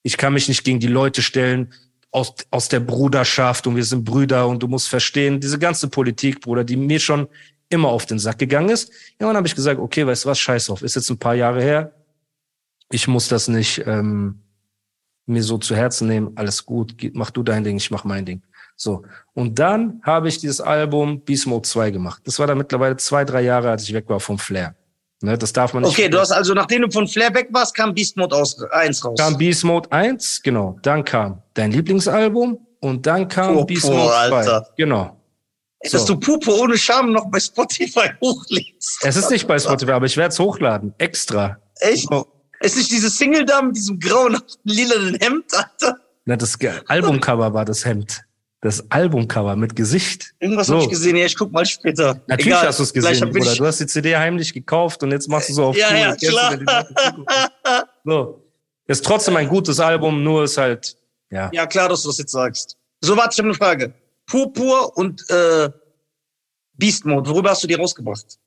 Ich 0.02 0.19
kann 0.19 0.35
mich 0.35 0.46
nicht 0.46 0.62
gegen 0.62 0.79
die 0.79 0.88
Leute 0.88 1.23
stellen 1.23 1.73
aus, 2.11 2.35
aus 2.50 2.69
der 2.69 2.81
Bruderschaft 2.81 3.67
und 3.67 3.76
wir 3.76 3.85
sind 3.85 4.05
Brüder 4.05 4.46
und 4.46 4.62
du 4.62 4.69
musst 4.69 4.90
verstehen, 4.90 5.40
diese 5.40 5.58
ganze 5.58 5.88
Politik, 5.88 6.43
Bruder, 6.43 6.64
die 6.64 6.76
mir 6.76 7.00
schon 7.00 7.29
immer 7.70 7.88
auf 7.88 8.05
den 8.05 8.19
Sack 8.19 8.38
gegangen 8.38 8.69
ist. 8.69 8.90
Ja, 9.19 9.26
und 9.26 9.31
dann 9.31 9.37
habe 9.38 9.46
ich 9.46 9.55
gesagt, 9.55 9.81
okay, 9.81 10.06
weißt 10.06 10.26
du 10.26 10.29
was, 10.29 10.38
scheiß 10.38 10.67
drauf, 10.67 10.82
ist 10.82 10.96
jetzt 10.96 11.08
ein 11.08 11.19
paar 11.19 11.35
Jahre 11.35 11.62
her. 11.62 11.94
Ich 12.90 13.08
muss 13.08 13.29
das 13.29 13.49
nicht 13.49 13.82
ähm, 13.87 14.43
mir 15.25 15.43
so 15.43 15.56
zu 15.56 15.75
Herzen 15.75 16.08
nehmen. 16.08 16.32
Alles 16.35 16.67
gut, 16.67 16.94
mach 17.14 17.31
du 17.31 17.43
dein 17.43 17.64
Ding, 17.64 17.79
ich 17.79 17.90
mach 17.90 18.05
mein 18.05 18.26
Ding. 18.26 18.43
So. 18.81 19.03
Und 19.35 19.59
dann 19.59 20.01
habe 20.05 20.29
ich 20.29 20.39
dieses 20.39 20.61
Album 20.61 21.21
Beast 21.21 21.49
Mode 21.49 21.69
2 21.69 21.91
gemacht. 21.91 22.23
Das 22.25 22.39
war 22.39 22.47
dann 22.47 22.59
mittlerweile 22.59 22.97
zwei, 22.97 23.25
drei 23.25 23.43
Jahre, 23.43 23.71
als 23.71 23.83
ich 23.83 23.93
weg 23.93 24.05
war 24.09 24.21
vom 24.21 24.39
Flair. 24.39 24.77
Ne, 25.21 25.37
das 25.37 25.53
darf 25.53 25.75
man 25.75 25.83
nicht. 25.83 25.99
Okay, 25.99 26.09
du 26.09 26.21
hast 26.21 26.31
also, 26.31 26.55
nachdem 26.55 26.83
du 26.83 26.91
von 26.93 27.09
Flair 27.09 27.35
weg 27.35 27.49
warst, 27.51 27.75
kam 27.75 27.93
Beast 27.93 28.17
Mode 28.17 28.37
1 28.71 29.05
raus. 29.05 29.19
Kam 29.19 29.37
Beast 29.37 29.65
Mode 29.65 29.91
1, 29.91 30.43
genau. 30.43 30.79
Dann 30.83 31.05
kam 31.05 31.43
dein 31.55 31.73
Lieblingsalbum 31.73 32.65
und 32.79 33.05
dann 33.05 33.27
kam 33.27 33.55
Pupo, 33.55 33.65
Beast 33.67 33.87
Mode 33.87 34.13
2. 34.13 34.15
Alter. 34.15 34.69
Genau. 34.77 35.21
So. 35.83 35.99
Dass 35.99 36.07
du 36.07 36.17
Pupo 36.17 36.53
ohne 36.63 36.79
Scham 36.79 37.11
noch 37.11 37.29
bei 37.33 37.41
Spotify 37.41 38.11
hochlädst. 38.21 39.01
Es 39.03 39.17
ist 39.17 39.31
nicht 39.31 39.49
bei 39.49 39.59
Spotify, 39.59 39.91
aber 39.91 40.07
ich 40.07 40.17
werde 40.17 40.33
es 40.33 40.39
hochladen. 40.39 40.95
Extra. 40.99 41.59
Echt? 41.81 42.09
So. 42.09 42.29
Ist 42.61 42.77
nicht 42.77 42.93
diese 42.93 43.11
Single 43.11 43.45
da 43.45 43.61
mit 43.61 43.75
diesem 43.75 43.99
grauen, 43.99 44.39
lilanen 44.63 45.17
Hemd, 45.21 45.47
Alter? 45.53 45.97
Na, 46.27 46.37
das 46.37 46.57
Albumcover 46.87 47.53
war 47.53 47.65
das 47.65 47.85
Hemd 47.85 48.23
das 48.61 48.91
Albumcover 48.91 49.55
mit 49.57 49.77
Gesicht. 49.77 50.35
Irgendwas 50.41 50.67
so. 50.67 50.75
habe 50.75 50.85
ich 50.85 50.91
gesehen, 50.91 51.17
ja, 51.17 51.27
ich 51.27 51.37
guck 51.37 51.53
mal 51.53 51.65
später. 51.65 52.21
Natürlich 52.27 52.47
Egal. 52.49 52.67
hast 52.67 52.79
du 52.79 52.83
es 52.83 52.93
gesehen, 52.93 53.31
oder 53.31 53.55
du 53.55 53.65
hast 53.65 53.79
die 53.79 53.87
CD 53.87 54.17
heimlich 54.17 54.53
gekauft 54.53 55.03
und 55.03 55.13
jetzt 55.13 55.29
machst 55.29 55.49
du 55.49 55.55
so 55.55 55.65
auf 55.67 55.77
Ja, 55.77 55.95
ja, 55.97 56.17
klar. 56.17 56.87
so. 58.05 58.45
Ist 58.87 59.05
trotzdem 59.05 59.37
ein 59.37 59.49
gutes 59.49 59.79
Album, 59.79 60.25
nur 60.25 60.45
ist 60.45 60.57
halt, 60.57 60.97
ja. 61.31 61.51
Ja, 61.53 61.67
klar, 61.67 61.89
dass 61.89 62.03
du 62.03 62.09
das 62.09 62.19
jetzt 62.19 62.33
sagst. 62.33 62.77
So, 63.01 63.17
warte, 63.17 63.35
ich 63.35 63.39
habe 63.39 63.49
eine 63.49 63.55
Frage. 63.55 63.95
Purpur 64.27 64.97
und 64.97 65.25
äh, 65.31 65.69
Beast 66.75 67.05
Mode, 67.05 67.29
worüber 67.31 67.51
hast 67.51 67.63
du 67.63 67.69
die 67.69 67.75
rausgebracht? 67.75 68.39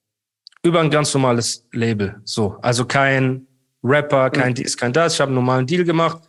Über 0.64 0.82
ein 0.82 0.90
ganz 0.90 1.14
normales 1.14 1.66
Label, 1.72 2.22
so. 2.24 2.58
Also 2.62 2.86
kein 2.86 3.48
Rapper, 3.84 4.30
kein 4.30 4.50
mhm. 4.50 4.56
dies, 4.56 4.76
kein 4.76 4.94
das. 4.94 5.14
Ich 5.14 5.22
habe 5.22 5.30
einen 5.30 5.36
normalen 5.36 5.66
Deal 5.66 5.84
gemacht. 5.84 6.22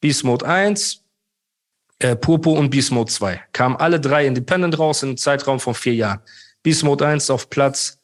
Beast 0.00 0.24
Mode 0.24 0.46
1, 0.46 1.02
äh, 1.98 2.16
Purpo 2.16 2.52
und 2.52 2.70
Beast 2.70 2.92
Mode 2.92 3.10
2. 3.10 3.40
Kamen 3.52 3.76
alle 3.76 4.00
drei 4.00 4.26
independent 4.26 4.78
raus 4.78 5.02
in 5.02 5.10
einem 5.10 5.16
Zeitraum 5.16 5.60
von 5.60 5.74
vier 5.74 5.94
Jahren. 5.94 6.20
Beast 6.62 6.84
Mode 6.84 7.06
1 7.06 7.30
auf 7.30 7.50
Platz 7.50 7.98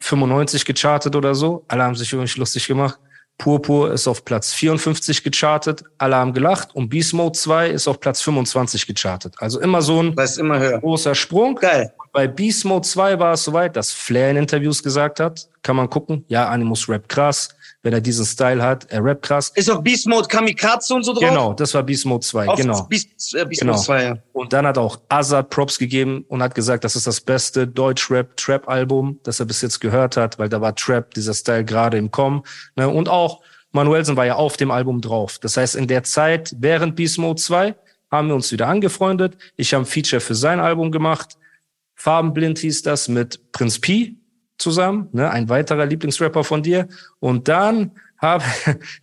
95 0.00 0.64
gechartet 0.64 1.14
oder 1.14 1.34
so. 1.34 1.64
Alle 1.68 1.84
haben 1.84 1.94
sich 1.94 2.12
irgendwie 2.12 2.38
lustig 2.38 2.66
gemacht. 2.66 2.98
Purpur 3.38 3.92
ist 3.92 4.06
auf 4.06 4.24
Platz 4.24 4.52
54 4.52 5.24
gechartet. 5.24 5.82
Alle 5.98 6.16
haben 6.16 6.32
gelacht. 6.32 6.74
Und 6.74 6.88
Beast 6.88 7.14
Mode 7.14 7.36
2 7.38 7.70
ist 7.70 7.88
auf 7.88 7.98
Platz 7.98 8.20
25 8.22 8.86
gechartet. 8.86 9.34
Also 9.38 9.60
immer 9.60 9.82
so 9.82 10.02
ein 10.02 10.14
immer 10.38 10.78
großer 10.78 11.14
Sprung. 11.14 11.56
Geil. 11.56 11.92
Bei 12.12 12.28
Beast 12.28 12.64
Mode 12.64 12.86
2 12.86 13.18
war 13.18 13.32
es 13.32 13.44
soweit, 13.44 13.74
dass 13.76 13.90
Flair 13.90 14.30
in 14.30 14.36
Interviews 14.36 14.82
gesagt 14.82 15.18
hat. 15.18 15.48
Kann 15.62 15.76
man 15.76 15.88
gucken. 15.88 16.24
Ja, 16.28 16.48
Animus 16.48 16.88
Rap 16.88 17.08
krass 17.08 17.48
wenn 17.82 17.92
er 17.92 18.00
diesen 18.00 18.24
Style 18.24 18.62
hat. 18.62 18.86
Er 18.90 19.04
rappt 19.04 19.22
krass. 19.22 19.50
Ist 19.54 19.70
auf 19.70 19.82
Beast 19.82 20.06
Mode 20.06 20.28
Kamikaze 20.28 20.94
und 20.94 21.02
so 21.02 21.12
drauf? 21.12 21.22
Genau, 21.22 21.52
das 21.52 21.74
war 21.74 21.82
Beast 21.82 22.06
Mode 22.06 22.24
2, 22.24 22.48
auf 22.48 22.56
genau. 22.56 22.82
Beast, 22.84 23.34
äh, 23.34 23.44
Beast 23.44 23.60
genau. 23.60 23.72
Mode 23.72 23.84
2, 23.84 24.04
ja. 24.04 24.18
Und 24.32 24.52
dann 24.52 24.66
hat 24.66 24.78
auch 24.78 25.00
Azad 25.08 25.50
Props 25.50 25.78
gegeben 25.78 26.24
und 26.28 26.42
hat 26.42 26.54
gesagt, 26.54 26.84
das 26.84 26.96
ist 26.96 27.06
das 27.06 27.20
beste 27.20 27.66
Deutsch-Rap-Trap-Album, 27.66 29.20
das 29.24 29.40
er 29.40 29.46
bis 29.46 29.62
jetzt 29.62 29.80
gehört 29.80 30.16
hat, 30.16 30.38
weil 30.38 30.48
da 30.48 30.60
war 30.60 30.74
Trap, 30.74 31.12
dieser 31.14 31.34
Style 31.34 31.64
gerade 31.64 31.98
im 31.98 32.10
Kommen. 32.10 32.42
Ne? 32.76 32.88
Und 32.88 33.08
auch 33.08 33.40
Manuelsen 33.72 34.16
war 34.16 34.26
ja 34.26 34.36
auf 34.36 34.56
dem 34.56 34.70
Album 34.70 35.00
drauf. 35.00 35.38
Das 35.40 35.56
heißt, 35.56 35.74
in 35.74 35.88
der 35.88 36.04
Zeit, 36.04 36.54
während 36.58 36.94
Beast 36.94 37.18
Mode 37.18 37.40
2, 37.40 37.74
haben 38.10 38.28
wir 38.28 38.34
uns 38.34 38.52
wieder 38.52 38.68
angefreundet. 38.68 39.36
Ich 39.56 39.74
habe 39.74 39.84
ein 39.84 39.86
Feature 39.86 40.20
für 40.20 40.34
sein 40.34 40.60
Album 40.60 40.92
gemacht. 40.92 41.38
Farbenblind 41.94 42.58
hieß 42.58 42.82
das 42.82 43.08
mit 43.08 43.52
Prinz 43.52 43.78
P, 43.78 44.16
zusammen, 44.58 45.08
ne, 45.12 45.30
ein 45.30 45.48
weiterer 45.48 45.86
Lieblingsrapper 45.86 46.44
von 46.44 46.62
dir. 46.62 46.88
Und 47.20 47.48
dann 47.48 47.92
hab, 48.18 48.42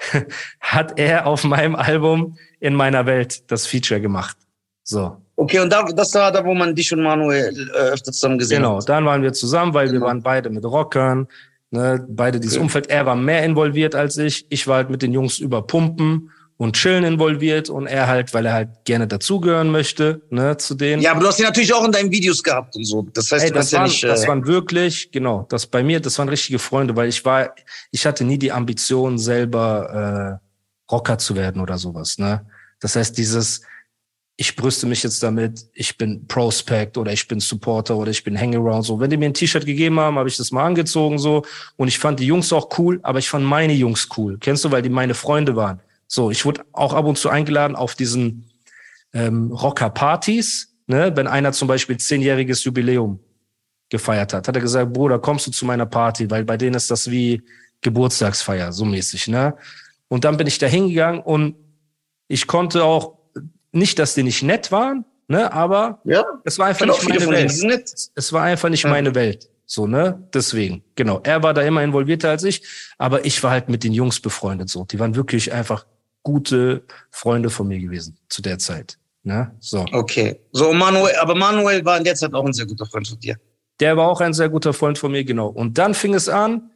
hat 0.60 1.00
er 1.00 1.28
auf 1.28 1.44
meinem 1.44 1.76
Album 1.76 2.38
in 2.60 2.74
meiner 2.74 3.06
Welt 3.06 3.52
das 3.52 3.68
Feature 3.68 4.02
gemacht. 4.02 4.38
So. 4.84 5.18
Okay, 5.36 5.60
und 5.60 5.72
da, 5.72 5.84
das 5.84 6.14
war 6.16 6.32
da, 6.32 6.44
wo 6.44 6.54
man 6.54 6.76
dich 6.76 6.92
und 6.92 7.02
Manuel 7.02 7.54
äh, 7.74 7.78
öfter 7.92 8.12
zusammen 8.12 8.38
gesehen 8.38 8.58
genau, 8.58 8.78
hat. 8.78 8.86
Genau, 8.86 8.96
dann 8.96 9.06
waren 9.06 9.22
wir 9.22 9.34
zusammen, 9.34 9.74
weil 9.74 9.88
genau. 9.88 10.02
wir 10.02 10.08
waren 10.08 10.22
beide 10.22 10.50
mit 10.50 10.66
Rockern, 10.66 11.28
ne, 11.72 12.06
beide 12.10 12.40
dieses 12.40 12.58
okay. 12.58 12.64
Umfeld. 12.64 12.88
Er 12.88 13.06
war 13.06 13.16
mehr 13.16 13.44
involviert 13.44 13.96
als 13.96 14.18
ich. 14.18 14.46
Ich 14.50 14.68
war 14.68 14.78
halt 14.78 14.90
mit 14.90 15.02
den 15.02 15.14
Jungs 15.14 15.40
über 15.40 15.62
Pumpen 15.62 16.32
und 16.60 16.76
Chillen 16.76 17.06
involviert 17.06 17.70
und 17.70 17.88
er 17.88 18.08
halt, 18.08 18.34
weil 18.34 18.46
er 18.46 18.52
halt 18.52 18.70
gerne 18.84 19.08
dazugehören 19.08 19.72
möchte, 19.72 20.22
ne, 20.30 20.58
zu 20.58 20.76
denen. 20.76 21.02
Ja, 21.02 21.12
aber 21.12 21.22
du 21.22 21.28
hast 21.28 21.40
ihn 21.40 21.46
natürlich 21.46 21.74
auch 21.74 21.86
in 21.86 21.94
deinen 21.94 22.12
Videos 22.12 22.44
gehabt 22.44 22.76
und 22.76 22.84
so. 22.84 23.08
Das 23.14 23.32
heißt, 23.32 23.46
Ey, 23.46 23.52
du 23.52 23.56
das, 23.56 23.72
waren, 23.72 23.84
ja 23.84 23.88
nicht, 23.88 24.04
das 24.04 24.26
äh, 24.26 24.28
waren 24.28 24.46
wirklich, 24.46 25.10
genau, 25.10 25.48
das 25.48 25.66
bei 25.66 25.82
mir, 25.84 26.02
das 26.02 26.20
waren 26.20 26.28
richtige 26.28 26.60
Freunde, 26.60 26.98
weil 26.98 27.08
ich 27.08 27.24
war, 27.24 27.56
ich 27.92 28.06
hatte 28.06 28.26
nie 28.26 28.38
die 28.38 28.52
Ambition, 28.52 29.18
selber 29.18 30.42
äh, 30.42 30.92
Rocker 30.92 31.18
zu 31.18 31.38
werden 31.38 31.62
oder 31.62 31.78
sowas, 31.78 32.18
ne. 32.18 32.46
Das 32.82 32.98
heißt, 32.98 33.18
dieses, 33.18 33.62
ich 34.36 34.54
brüste 34.58 34.86
mich 34.86 35.02
jetzt 35.04 35.24
damit, 35.24 35.66
ich 35.74 35.98
bin 35.98 36.28
Prospect 36.28 36.98
oder 36.98 37.14
ich 37.14 37.26
bin 37.30 37.40
Supporter 37.40 37.96
oder 37.96 38.12
ich 38.12 38.26
bin 38.26 38.38
Hangaround. 38.38 38.86
So, 38.86 39.00
wenn 39.00 39.10
die 39.10 39.18
mir 39.18 39.28
ein 39.28 39.34
T-Shirt 39.34 39.66
gegeben 39.66 39.98
haben, 39.98 40.18
habe 40.18 40.28
ich 40.28 40.36
das 40.36 40.52
mal 40.52 40.66
angezogen 40.66 41.20
so 41.20 41.46
und 41.78 41.88
ich 41.88 42.00
fand 42.00 42.20
die 42.20 42.26
Jungs 42.26 42.52
auch 42.52 42.78
cool, 42.78 43.00
aber 43.04 43.20
ich 43.20 43.30
fand 43.30 43.46
meine 43.46 43.74
Jungs 43.74 44.10
cool. 44.18 44.38
Kennst 44.42 44.66
du, 44.66 44.72
weil 44.72 44.82
die 44.82 44.90
meine 44.90 45.14
Freunde 45.14 45.56
waren. 45.56 45.80
So, 46.12 46.32
ich 46.32 46.44
wurde 46.44 46.66
auch 46.74 46.94
ab 46.94 47.06
und 47.06 47.20
zu 47.20 47.30
eingeladen 47.30 47.76
auf 47.76 47.94
diesen 47.94 48.50
ähm, 49.14 49.52
Rocker-Partys, 49.52 50.74
ne? 50.88 51.12
wenn 51.16 51.28
einer 51.28 51.52
zum 51.52 51.68
Beispiel 51.68 51.98
zehnjähriges 51.98 52.64
Jubiläum 52.64 53.20
gefeiert 53.90 54.34
hat, 54.34 54.48
hat 54.48 54.56
er 54.56 54.62
gesagt, 54.62 54.92
Bruder, 54.92 55.20
kommst 55.20 55.46
du 55.48 55.52
zu 55.52 55.66
meiner 55.66 55.86
Party, 55.86 56.30
weil 56.32 56.44
bei 56.46 56.58
denen 56.58 56.76
ist 56.76 56.90
das 56.90 57.10
wie 57.12 57.44
Geburtstagsfeier, 57.82 58.72
so 58.74 58.86
mäßig, 58.86 59.28
ne? 59.28 59.56
Und 60.08 60.26
dann 60.26 60.36
bin 60.38 60.48
ich 60.48 60.58
da 60.58 60.66
hingegangen 60.66 61.22
und 61.22 61.56
ich 62.28 62.48
konnte 62.48 62.84
auch 62.84 63.20
nicht, 63.72 64.00
dass 64.00 64.16
die 64.16 64.24
nicht 64.24 64.42
nett 64.42 64.72
waren, 64.72 65.06
ne, 65.28 65.54
aber 65.54 66.02
Ja. 66.06 66.24
es 66.44 66.58
war 66.58 66.68
einfach 66.68 66.90
auch 66.90 67.04
nicht 67.04 67.20
meine 67.20 67.30
Welt. 67.32 68.10
Es 68.16 68.34
war 68.34 68.42
einfach 68.44 68.70
nicht 68.70 68.84
Ja. 68.84 68.90
meine 68.90 69.14
Welt. 69.14 69.48
So, 69.68 69.86
ne? 69.86 70.28
Deswegen, 70.34 70.84
genau. 70.96 71.20
Er 71.24 71.44
war 71.44 71.54
da 71.54 71.62
immer 71.62 71.84
involvierter 71.84 72.32
als 72.32 72.44
ich, 72.44 72.64
aber 72.98 73.24
ich 73.26 73.42
war 73.44 73.52
halt 73.52 73.70
mit 73.70 73.84
den 73.84 73.94
Jungs 73.94 74.20
befreundet 74.20 74.70
so. 74.70 74.86
Die 74.86 74.98
waren 75.00 75.16
wirklich 75.16 75.54
einfach 75.54 75.86
gute 76.30 76.84
Freunde 77.10 77.50
von 77.50 77.68
mir 77.68 77.80
gewesen 77.80 78.18
zu 78.30 78.42
der 78.42 78.60
Zeit. 78.60 78.98
Ne? 79.24 79.52
So. 79.60 79.86
Okay. 79.92 80.40
So, 80.52 80.72
Manuel, 80.74 81.16
aber 81.20 81.36
Manuel 81.36 81.84
war 81.84 81.98
in 81.98 82.04
der 82.04 82.16
Zeit 82.16 82.34
auch 82.34 82.46
ein 82.46 82.54
sehr 82.54 82.68
guter 82.68 82.86
Freund 82.86 83.08
von 83.08 83.20
dir. 83.20 83.36
Der 83.80 83.98
war 83.98 84.08
auch 84.08 84.22
ein 84.22 84.34
sehr 84.34 84.50
guter 84.50 84.74
Freund 84.74 84.98
von 84.98 85.12
mir, 85.12 85.24
genau. 85.24 85.48
Und 85.48 85.78
dann 85.78 85.94
fing 85.94 86.14
es 86.14 86.30
an, 86.30 86.70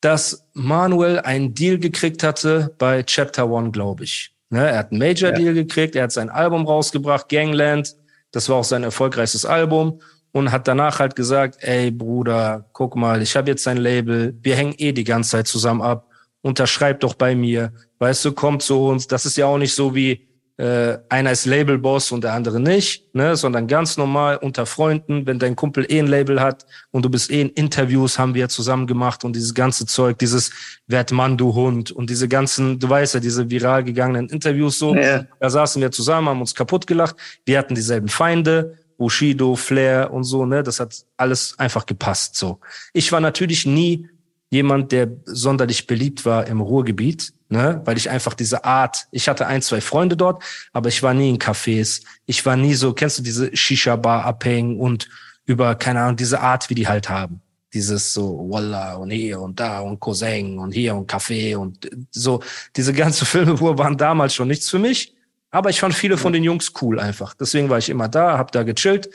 dass 0.00 0.44
Manuel 0.54 1.20
einen 1.20 1.54
Deal 1.54 1.78
gekriegt 1.78 2.24
hatte 2.24 2.74
bei 2.78 3.04
Chapter 3.04 3.48
One, 3.48 3.70
glaube 3.70 4.04
ich. 4.04 4.34
Ne, 4.50 4.68
er 4.68 4.78
hat 4.78 4.90
einen 4.90 4.98
Major-Deal 4.98 5.54
gekriegt, 5.54 5.94
er 5.94 6.04
hat 6.04 6.12
sein 6.12 6.28
Album 6.28 6.66
rausgebracht, 6.66 7.28
Gangland. 7.28 7.96
Das 8.32 8.48
war 8.48 8.56
auch 8.56 8.64
sein 8.64 8.82
erfolgreichstes 8.82 9.46
Album. 9.46 10.00
Und 10.32 10.50
hat 10.50 10.66
danach 10.66 10.98
halt 10.98 11.14
gesagt, 11.14 11.58
ey 11.60 11.90
Bruder, 11.90 12.64
guck 12.72 12.96
mal, 12.96 13.20
ich 13.20 13.36
habe 13.36 13.50
jetzt 13.50 13.68
ein 13.68 13.76
Label, 13.76 14.34
wir 14.40 14.56
hängen 14.56 14.74
eh 14.78 14.92
die 14.92 15.04
ganze 15.04 15.30
Zeit 15.30 15.46
zusammen 15.46 15.82
ab. 15.82 16.08
Unterschreib 16.42 17.00
doch 17.00 17.14
bei 17.14 17.34
mir. 17.34 17.72
Weißt 17.98 18.24
du, 18.24 18.32
komm 18.32 18.60
zu 18.60 18.86
uns. 18.86 19.06
Das 19.06 19.26
ist 19.26 19.36
ja 19.36 19.46
auch 19.46 19.58
nicht 19.58 19.74
so 19.74 19.94
wie 19.94 20.28
äh, 20.58 20.98
einer 21.08 21.32
ist 21.32 21.46
Labelboss 21.46 22.12
und 22.12 22.24
der 22.24 22.34
andere 22.34 22.60
nicht, 22.60 23.14
ne, 23.14 23.36
sondern 23.36 23.66
ganz 23.66 23.96
normal 23.96 24.36
unter 24.36 24.66
Freunden, 24.66 25.26
wenn 25.26 25.38
dein 25.38 25.56
Kumpel 25.56 25.86
eh 25.88 25.98
ein 25.98 26.06
Label 26.06 26.40
hat 26.40 26.66
und 26.90 27.04
du 27.04 27.08
bist 27.10 27.30
eh 27.30 27.40
in 27.40 27.48
Interviews, 27.50 28.18
haben 28.18 28.34
wir 28.34 28.48
zusammen 28.50 28.86
gemacht 28.86 29.24
und 29.24 29.34
dieses 29.34 29.54
ganze 29.54 29.86
Zeug, 29.86 30.18
dieses 30.18 30.50
Werd 30.86 31.10
Mann, 31.10 31.38
du 31.38 31.54
Hund 31.54 31.90
und 31.90 32.10
diese 32.10 32.28
ganzen, 32.28 32.78
du 32.78 32.88
weißt 32.88 33.14
ja, 33.14 33.20
diese 33.20 33.48
viral 33.50 33.82
gegangenen 33.82 34.28
Interviews 34.28 34.78
so, 34.78 34.94
Ja. 34.94 35.24
da 35.40 35.48
saßen 35.50 35.80
wir 35.80 35.90
zusammen, 35.90 36.28
haben 36.28 36.40
uns 36.40 36.54
kaputt 36.54 36.86
gelacht, 36.86 37.16
wir 37.46 37.58
hatten 37.58 37.74
dieselben 37.74 38.08
Feinde, 38.08 38.76
Bushido, 38.98 39.56
Flair 39.56 40.12
und 40.12 40.22
so, 40.24 40.44
ne, 40.44 40.62
das 40.62 40.78
hat 40.80 40.94
alles 41.16 41.58
einfach 41.58 41.86
gepasst 41.86 42.36
so. 42.36 42.60
Ich 42.92 43.10
war 43.10 43.20
natürlich 43.20 43.64
nie 43.66 44.06
jemand, 44.52 44.92
der 44.92 45.08
sonderlich 45.24 45.86
beliebt 45.86 46.26
war 46.26 46.46
im 46.46 46.60
Ruhrgebiet, 46.60 47.32
ne, 47.48 47.80
weil 47.86 47.96
ich 47.96 48.10
einfach 48.10 48.34
diese 48.34 48.64
Art, 48.66 49.06
ich 49.10 49.26
hatte 49.26 49.46
ein, 49.46 49.62
zwei 49.62 49.80
Freunde 49.80 50.14
dort, 50.14 50.44
aber 50.74 50.90
ich 50.90 51.02
war 51.02 51.14
nie 51.14 51.30
in 51.30 51.38
Cafés, 51.38 52.02
ich 52.26 52.44
war 52.44 52.54
nie 52.54 52.74
so, 52.74 52.92
kennst 52.92 53.18
du 53.18 53.22
diese 53.22 53.56
Shisha-Bar 53.56 54.26
abhängen 54.26 54.78
und 54.78 55.08
über, 55.46 55.74
keine 55.74 56.02
Ahnung, 56.02 56.16
diese 56.16 56.40
Art, 56.40 56.68
wie 56.68 56.74
die 56.74 56.86
halt 56.86 57.08
haben. 57.08 57.40
Dieses 57.72 58.12
so, 58.12 58.46
Wallah 58.50 58.96
und 58.96 59.10
hier 59.10 59.40
und 59.40 59.58
da 59.58 59.80
und 59.80 59.98
Cousin 59.98 60.58
und 60.58 60.72
hier 60.72 60.94
und 60.94 61.10
Café 61.10 61.56
und 61.56 61.88
so, 62.10 62.42
diese 62.76 62.92
ganze 62.92 63.24
Filme 63.32 63.58
waren 63.58 63.96
damals 63.96 64.34
schon 64.34 64.48
nichts 64.48 64.68
für 64.68 64.78
mich, 64.78 65.14
aber 65.50 65.70
ich 65.70 65.80
fand 65.80 65.94
viele 65.94 66.18
von 66.18 66.34
den 66.34 66.44
Jungs 66.44 66.74
cool 66.82 67.00
einfach. 67.00 67.32
Deswegen 67.32 67.70
war 67.70 67.78
ich 67.78 67.88
immer 67.88 68.08
da, 68.08 68.36
hab 68.36 68.52
da 68.52 68.64
gechillt 68.64 69.08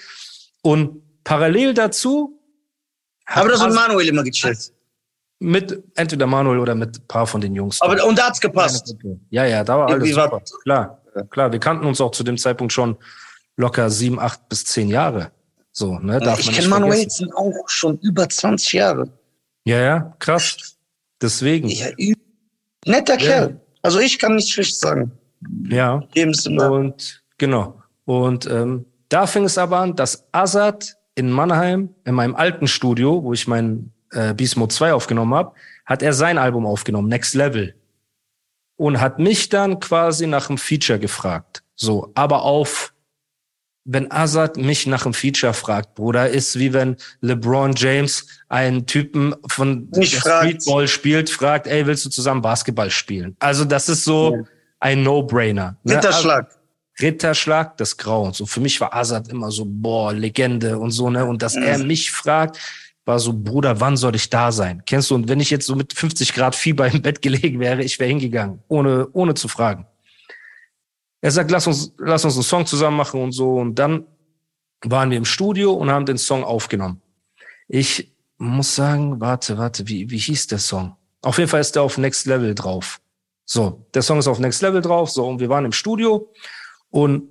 und 0.63 1.23
parallel 1.23 1.75
dazu 1.75 2.41
Aber 3.27 3.49
das 3.49 3.61
hat 3.61 3.71
Manuel 3.71 4.07
immer 4.07 4.23
gechillt. 4.23 4.71
Mit 5.39 5.83
entweder 5.95 6.27
Manuel 6.27 6.59
oder 6.59 6.75
mit 6.75 6.97
ein 6.97 7.07
paar 7.07 7.27
von 7.27 7.41
den 7.41 7.55
Jungs. 7.55 7.81
Aber, 7.81 8.03
und 8.05 8.17
da 8.17 8.27
hat's 8.27 8.41
gepasst. 8.41 8.95
ja, 9.29 9.45
ja, 9.45 9.63
da 9.63 9.77
war 9.77 9.87
alles 9.89 10.09
super. 10.09 10.41
Klar, 10.63 11.01
klar. 11.29 11.51
Wir 11.51 11.59
kannten 11.59 11.85
uns 11.85 12.01
auch 12.01 12.11
zu 12.11 12.23
dem 12.23 12.37
Zeitpunkt 12.37 12.73
schon 12.73 12.97
locker 13.55 13.89
sieben, 13.89 14.19
acht 14.19 14.49
bis 14.49 14.65
zehn 14.65 14.89
Jahre. 14.89 15.31
So, 15.71 15.99
ne? 15.99 16.19
Darf 16.19 16.39
ich 16.39 16.47
kenne 16.47 16.57
nicht 16.57 16.69
Manuel 16.69 16.93
vergessen. 16.93 17.25
jetzt 17.27 17.35
auch 17.35 17.67
schon 17.69 17.99
über 17.99 18.27
20 18.27 18.73
Jahre. 18.73 19.09
Ja, 19.65 19.79
ja, 19.79 20.15
krass. 20.19 20.77
Deswegen. 21.21 21.67
Ja, 21.67 21.87
netter 22.85 23.17
Kerl. 23.17 23.59
Also 23.81 23.99
ich 23.99 24.17
kann 24.17 24.35
nicht 24.35 24.51
schlecht 24.51 24.79
sagen. 24.79 25.11
Ja. 25.69 26.01
Und 26.69 27.23
genau. 27.37 27.81
Und 28.05 28.47
ähm, 28.47 28.85
da 29.09 29.27
fing 29.27 29.43
es 29.43 29.57
aber 29.57 29.77
an, 29.77 29.95
dass 29.95 30.27
Azad 30.31 30.97
in 31.15 31.29
Mannheim, 31.31 31.93
in 32.05 32.15
meinem 32.15 32.35
alten 32.35 32.67
Studio, 32.67 33.23
wo 33.23 33.33
ich 33.33 33.47
mein 33.47 33.91
äh, 34.11 34.33
Beast 34.33 34.57
Mode 34.57 34.73
2 34.73 34.93
aufgenommen 34.93 35.33
habe, 35.33 35.53
hat 35.85 36.01
er 36.01 36.13
sein 36.13 36.37
Album 36.37 36.65
aufgenommen, 36.65 37.07
Next 37.07 37.35
Level. 37.35 37.75
Und 38.75 39.01
hat 39.01 39.17
mich 39.17 39.49
dann 39.49 39.79
quasi 39.79 40.27
nach 40.27 40.49
einem 40.49 40.57
Feature 40.57 40.99
gefragt. 40.99 41.63
So, 41.75 42.11
aber 42.13 42.43
auf, 42.43 42.93
wenn 43.85 44.11
Azad 44.11 44.57
mich 44.57 44.85
nach 44.85 45.05
einem 45.05 45.13
Feature 45.13 45.53
fragt, 45.53 45.95
Bruder, 45.95 46.29
ist 46.29 46.59
wie 46.59 46.73
wenn 46.73 46.97
LeBron 47.21 47.73
James 47.75 48.27
einen 48.49 48.85
Typen 48.85 49.33
von. 49.47 49.89
Streetball 50.01 50.87
spielt, 50.87 51.29
fragt, 51.29 51.65
ey, 51.65 51.87
willst 51.87 52.05
du 52.05 52.09
zusammen 52.09 52.41
Basketball 52.41 52.91
spielen? 52.91 53.35
Also 53.39 53.65
das 53.65 53.89
ist 53.89 54.03
so 54.03 54.45
ein 54.79 55.03
No-Brainer. 55.03 55.77
ne? 55.83 55.95
Ritterschlag. 55.95 56.51
Ritterschlag 56.99 57.77
des 57.77 57.95
Grauens. 57.97 58.41
Und 58.41 58.47
für 58.47 58.59
mich 58.59 58.81
war 58.81 58.93
Azad 58.93 59.29
immer 59.29 59.51
so, 59.51 59.65
boah, 59.65 60.13
Legende 60.13 60.77
und 60.77 60.91
so, 60.91 61.09
ne? 61.09 61.25
Und 61.25 61.41
dass 61.41 61.55
er 61.55 61.77
mich 61.77 62.11
fragt, 62.11 62.59
war 63.07 63.19
so, 63.19 63.33
Bruder, 63.33 63.79
wann 63.79 63.95
soll 63.95 64.15
ich 64.15 64.29
da 64.29 64.51
sein? 64.51 64.83
Kennst 64.85 65.09
du? 65.09 65.15
Und 65.15 65.29
wenn 65.29 65.39
ich 65.39 65.49
jetzt 65.49 65.65
so 65.65 65.75
mit 65.75 65.93
50 65.93 66.33
Grad 66.33 66.55
Fieber 66.55 66.87
im 66.87 67.01
Bett 67.01 67.21
gelegen 67.21 67.59
wäre, 67.59 67.81
ich 67.81 67.99
wäre 67.99 68.09
hingegangen, 68.09 68.61
ohne, 68.67 69.07
ohne 69.13 69.33
zu 69.33 69.47
fragen. 69.47 69.87
Er 71.21 71.31
sagt, 71.31 71.49
lass 71.49 71.65
uns, 71.67 71.93
lass 71.97 72.25
uns 72.25 72.35
einen 72.35 72.43
Song 72.43 72.65
zusammen 72.65 72.97
machen 72.97 73.21
und 73.21 73.31
so. 73.31 73.55
Und 73.55 73.75
dann 73.75 74.05
waren 74.83 75.09
wir 75.09 75.17
im 75.17 75.25
Studio 75.25 75.73
und 75.73 75.89
haben 75.89 76.05
den 76.05 76.17
Song 76.17 76.43
aufgenommen. 76.43 77.01
Ich 77.67 78.13
muss 78.37 78.75
sagen, 78.75 79.19
warte, 79.19 79.57
warte, 79.57 79.87
wie, 79.87 80.09
wie 80.11 80.17
hieß 80.17 80.47
der 80.47 80.59
Song? 80.59 80.95
Auf 81.21 81.37
jeden 81.37 81.49
Fall 81.49 81.61
ist 81.61 81.75
der 81.75 81.83
auf 81.83 81.97
Next 81.97 82.27
Level 82.27 82.53
drauf. 82.53 82.99
So, 83.45 83.87
der 83.93 84.01
Song 84.01 84.19
ist 84.19 84.27
auf 84.27 84.39
Next 84.39 84.61
Level 84.61 84.81
drauf. 84.81 85.09
So, 85.09 85.25
und 85.25 85.39
wir 85.39 85.49
waren 85.49 85.65
im 85.65 85.71
Studio 85.71 86.31
und 86.89 87.29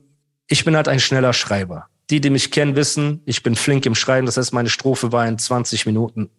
ich 0.48 0.64
bin 0.64 0.74
halt 0.74 0.88
ein 0.88 1.00
schneller 1.00 1.32
Schreiber. 1.32 1.88
Die, 2.10 2.20
die 2.20 2.30
mich 2.30 2.50
kennen, 2.50 2.76
wissen, 2.76 3.22
ich 3.24 3.42
bin 3.42 3.56
flink 3.56 3.84
im 3.86 3.94
Schreiben. 3.94 4.26
Das 4.26 4.36
heißt, 4.36 4.52
meine 4.52 4.70
Strophe 4.70 5.12
war 5.12 5.26
in 5.26 5.38
20 5.38 5.86
Minuten 5.86 6.30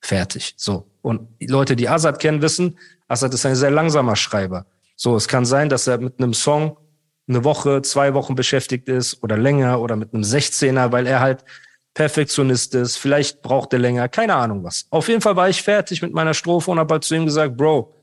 fertig. 0.00 0.54
So. 0.56 0.86
Und 1.02 1.28
die 1.40 1.46
Leute, 1.46 1.76
die 1.76 1.88
Azad 1.88 2.20
kennen, 2.20 2.42
wissen, 2.42 2.78
Azad 3.08 3.32
ist 3.32 3.46
ein 3.46 3.56
sehr 3.56 3.70
langsamer 3.70 4.16
Schreiber. 4.16 4.66
So, 4.96 5.16
es 5.16 5.28
kann 5.28 5.44
sein, 5.44 5.68
dass 5.68 5.86
er 5.86 5.98
mit 5.98 6.18
einem 6.18 6.34
Song 6.34 6.76
eine 7.26 7.42
Woche, 7.42 7.82
zwei 7.82 8.14
Wochen 8.14 8.34
beschäftigt 8.34 8.88
ist 8.88 9.22
oder 9.22 9.38
länger 9.38 9.80
oder 9.80 9.96
mit 9.96 10.12
einem 10.12 10.22
16er, 10.22 10.92
weil 10.92 11.06
er 11.06 11.20
halt 11.20 11.44
Perfektionist 11.94 12.74
ist. 12.74 12.96
Vielleicht 12.96 13.40
braucht 13.40 13.72
er 13.72 13.78
länger, 13.78 14.08
keine 14.08 14.34
Ahnung 14.34 14.62
was. 14.64 14.86
Auf 14.90 15.08
jeden 15.08 15.20
Fall 15.20 15.36
war 15.36 15.48
ich 15.48 15.62
fertig 15.62 16.02
mit 16.02 16.12
meiner 16.12 16.34
Strophe 16.34 16.70
und 16.70 16.78
habe 16.78 16.94
halt 16.94 17.04
zu 17.04 17.14
ihm 17.14 17.24
gesagt, 17.24 17.56
Bro, 17.56 17.94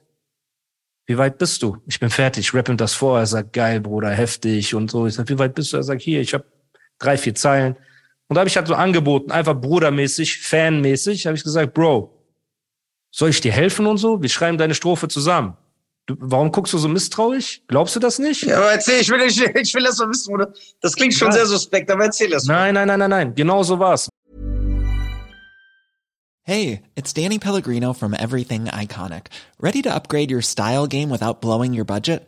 wie 1.06 1.18
weit 1.18 1.38
bist 1.38 1.62
du? 1.62 1.78
Ich 1.88 2.00
bin 2.00 2.10
fertig, 2.10 2.48
ich 2.48 2.54
rapp 2.54 2.70
ihm 2.70 2.78
das 2.78 2.94
vor. 2.94 3.20
Er 3.20 3.26
sagt, 3.26 3.54
geil, 3.54 3.82
Bruder, 3.82 4.10
heftig 4.10 4.74
und 4.74 4.90
so. 4.90 5.08
Ich 5.08 5.16
sag, 5.16 5.28
wie 5.30 5.38
weit 5.38 5.54
bist 5.56 5.74
du? 5.74 5.78
Er 5.78 5.84
sagt, 5.84 6.02
hier, 6.02 6.22
ich 6.22 6.34
habe 6.34 6.46
drei, 7.02 7.18
vier 7.18 7.36
Zeilen. 7.36 7.76
Und 8.28 8.36
da 8.36 8.40
habe 8.42 8.48
ich 8.50 8.56
halt 8.56 8.68
so 8.68 8.76
angeboten, 8.76 9.32
einfach 9.32 9.56
brudermäßig, 9.60 10.40
fanmäßig, 10.40 11.26
habe 11.28 11.36
ich 11.36 11.44
gesagt, 11.44 11.74
Bro, 11.74 12.18
soll 13.12 13.30
ich 13.30 13.42
dir 13.42 13.52
helfen 13.52 13.86
und 13.88 13.98
so? 13.98 14.22
Wir 14.22 14.30
schreiben 14.30 14.58
deine 14.58 14.74
Strophe 14.76 15.08
zusammen. 15.10 15.58
Du, 16.06 16.16
warum 16.20 16.52
guckst 16.52 16.74
du 16.74 16.78
so 16.78 16.88
misstrauisch? 16.88 17.62
Glaubst 17.68 17.96
du 17.96 18.00
das 18.00 18.20
nicht? 18.20 18.44
Ja, 18.44 18.58
aber 18.58 18.72
erzähl, 18.72 19.02
ich 19.02 19.10
will, 19.10 19.22
ich, 19.22 19.40
ich 19.42 19.74
will 19.76 19.84
das 19.84 19.98
mal 20.00 20.10
wissen, 20.10 20.34
oder? 20.34 20.54
Das 20.82 20.96
klingt 20.96 21.14
schon 21.14 21.28
Ja. 21.28 21.34
sehr 21.34 21.46
suspekt, 21.46 21.92
aber 21.92 22.06
erzähl 22.06 22.30
das 22.30 22.46
mal. 22.46 22.72
Nein, 22.72 22.74
nein, 22.74 22.88
nein, 22.88 23.00
nein, 23.00 23.10
nein. 23.10 23.36
Genau 23.36 23.64
so 23.64 23.78
war's. 23.78 24.08
Hey, 26.44 26.82
it's 26.96 27.14
Danny 27.14 27.38
Pellegrino 27.38 27.94
from 27.94 28.14
Everything 28.14 28.66
Iconic. 28.66 29.28
Ready 29.60 29.82
to 29.84 29.94
upgrade 29.94 30.32
your 30.32 30.42
style 30.42 30.88
game 30.88 31.10
without 31.12 31.40
blowing 31.42 31.74
your 31.74 31.86
budget? 31.86 32.28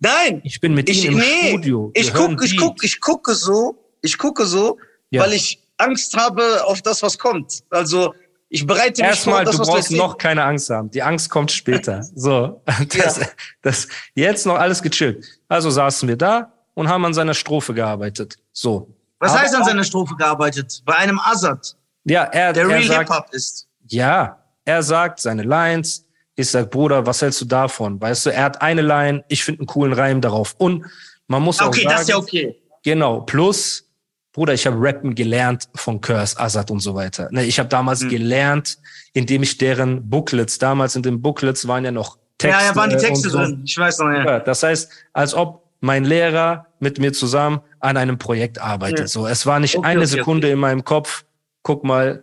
Nein, 0.00 0.40
Ich 0.44 0.60
bin 0.60 0.74
mit 0.74 0.88
ich, 0.88 1.04
ihm 1.04 1.12
im 1.12 1.18
nee, 1.18 1.48
Studio. 1.50 1.90
ich 1.94 2.06
Wir 2.12 2.20
hören 2.20 2.36
guck, 2.36 2.44
ich 2.44 2.50
Beat. 2.56 2.60
guck, 2.60 2.84
ich 2.84 3.00
gucke 3.00 3.34
so, 3.34 3.76
ich 4.02 4.16
gucke 4.18 4.46
so, 4.46 4.78
Ja. 5.10 5.22
weil 5.22 5.32
ich 5.32 5.60
Angst 5.76 6.16
habe 6.16 6.64
auf 6.64 6.82
das, 6.82 7.02
was 7.02 7.18
kommt. 7.18 7.60
Also, 7.70 8.14
ich 8.48 8.66
bereite 8.66 9.02
mich 9.02 9.10
Erstmal, 9.10 9.44
das, 9.44 9.56
du 9.56 9.60
was 9.62 9.68
brauchst 9.68 9.90
noch 9.92 10.16
keine 10.16 10.42
Angst 10.44 10.70
haben. 10.70 10.90
Die 10.90 11.02
Angst 11.02 11.28
kommt 11.30 11.50
später. 11.52 12.02
So, 12.14 12.62
das, 12.96 13.20
das, 13.62 13.88
jetzt 14.14 14.46
noch 14.46 14.56
alles 14.56 14.82
gechillt. 14.82 15.24
Also 15.48 15.68
saßen 15.70 16.08
wir 16.08 16.16
da 16.16 16.52
und 16.74 16.88
haben 16.88 17.04
an 17.04 17.12
seiner 17.14 17.34
Strophe 17.34 17.74
gearbeitet. 17.74 18.36
So. 18.52 18.94
Was 19.18 19.32
Aber 19.32 19.40
heißt 19.42 19.54
an 19.54 19.64
seiner 19.64 19.84
Strophe 19.84 20.14
gearbeitet? 20.16 20.80
Bei 20.86 20.94
einem 20.96 21.18
Azad, 21.20 21.76
Ja, 22.04 22.22
er, 22.24 22.52
der 22.52 22.62
er 22.64 22.68
Real 22.70 22.82
sagt, 22.84 23.08
Hip-Hop 23.10 23.26
ist. 23.34 23.66
ja, 23.88 24.38
er 24.64 24.82
sagt 24.82 25.20
seine 25.20 25.42
Lines. 25.42 26.04
Ich 26.38 26.50
sag, 26.50 26.70
Bruder, 26.70 27.04
was 27.04 27.20
hältst 27.20 27.40
du 27.40 27.46
davon? 27.46 28.00
Weißt 28.00 28.26
du, 28.26 28.30
er 28.30 28.44
hat 28.44 28.62
eine 28.62 28.80
Line, 28.82 29.24
ich 29.28 29.42
finde 29.42 29.62
einen 29.62 29.66
coolen 29.66 29.92
Reim 29.92 30.20
darauf. 30.20 30.54
Und 30.58 30.84
man 31.26 31.42
muss 31.42 31.58
auch 31.60 31.66
Okay, 31.66 31.82
sagen, 31.82 31.90
das 31.90 32.00
ist 32.02 32.08
ja 32.10 32.16
okay. 32.16 32.56
Genau, 32.84 33.22
plus, 33.22 33.88
Bruder, 34.32 34.54
ich 34.54 34.64
habe 34.64 34.76
Rappen 34.78 35.16
gelernt 35.16 35.68
von 35.74 36.00
Curse, 36.00 36.38
Azad 36.38 36.70
und 36.70 36.78
so 36.78 36.94
weiter. 36.94 37.28
Ne, 37.32 37.44
ich 37.44 37.58
habe 37.58 37.68
damals 37.68 38.02
Hm. 38.02 38.10
gelernt, 38.10 38.78
indem 39.14 39.42
ich 39.42 39.58
deren 39.58 40.08
Booklets, 40.08 40.58
damals 40.58 40.94
in 40.94 41.02
den 41.02 41.20
Booklets 41.20 41.66
waren 41.66 41.84
ja 41.84 41.90
noch 41.90 42.18
Texte. 42.38 42.60
ja, 42.62 42.68
ja, 42.70 42.76
waren 42.76 42.90
die 42.90 42.96
Texte 42.98 43.30
so. 43.30 43.38
drin. 43.38 43.62
Ich 43.64 43.76
weiß 43.76 43.98
noch, 43.98 44.10
ja. 44.12 44.24
Ja, 44.24 44.38
das 44.38 44.62
heißt, 44.62 44.92
als 45.12 45.34
ob 45.34 45.64
mein 45.80 46.04
Lehrer 46.04 46.66
mit 46.78 47.00
mir 47.00 47.12
zusammen 47.12 47.60
an 47.80 47.96
einem 47.96 48.16
Projekt 48.16 48.60
arbeitet. 48.60 49.00
Ja. 49.00 49.06
So, 49.08 49.26
es 49.26 49.44
war 49.44 49.58
nicht 49.58 49.76
Okay, 49.76 49.88
eine 49.88 50.00
okay, 50.02 50.06
Sekunde 50.08 50.48
in 50.50 50.60
meinem 50.60 50.84
Kopf. 50.84 51.24
Guck 51.64 51.82
mal, 51.82 52.22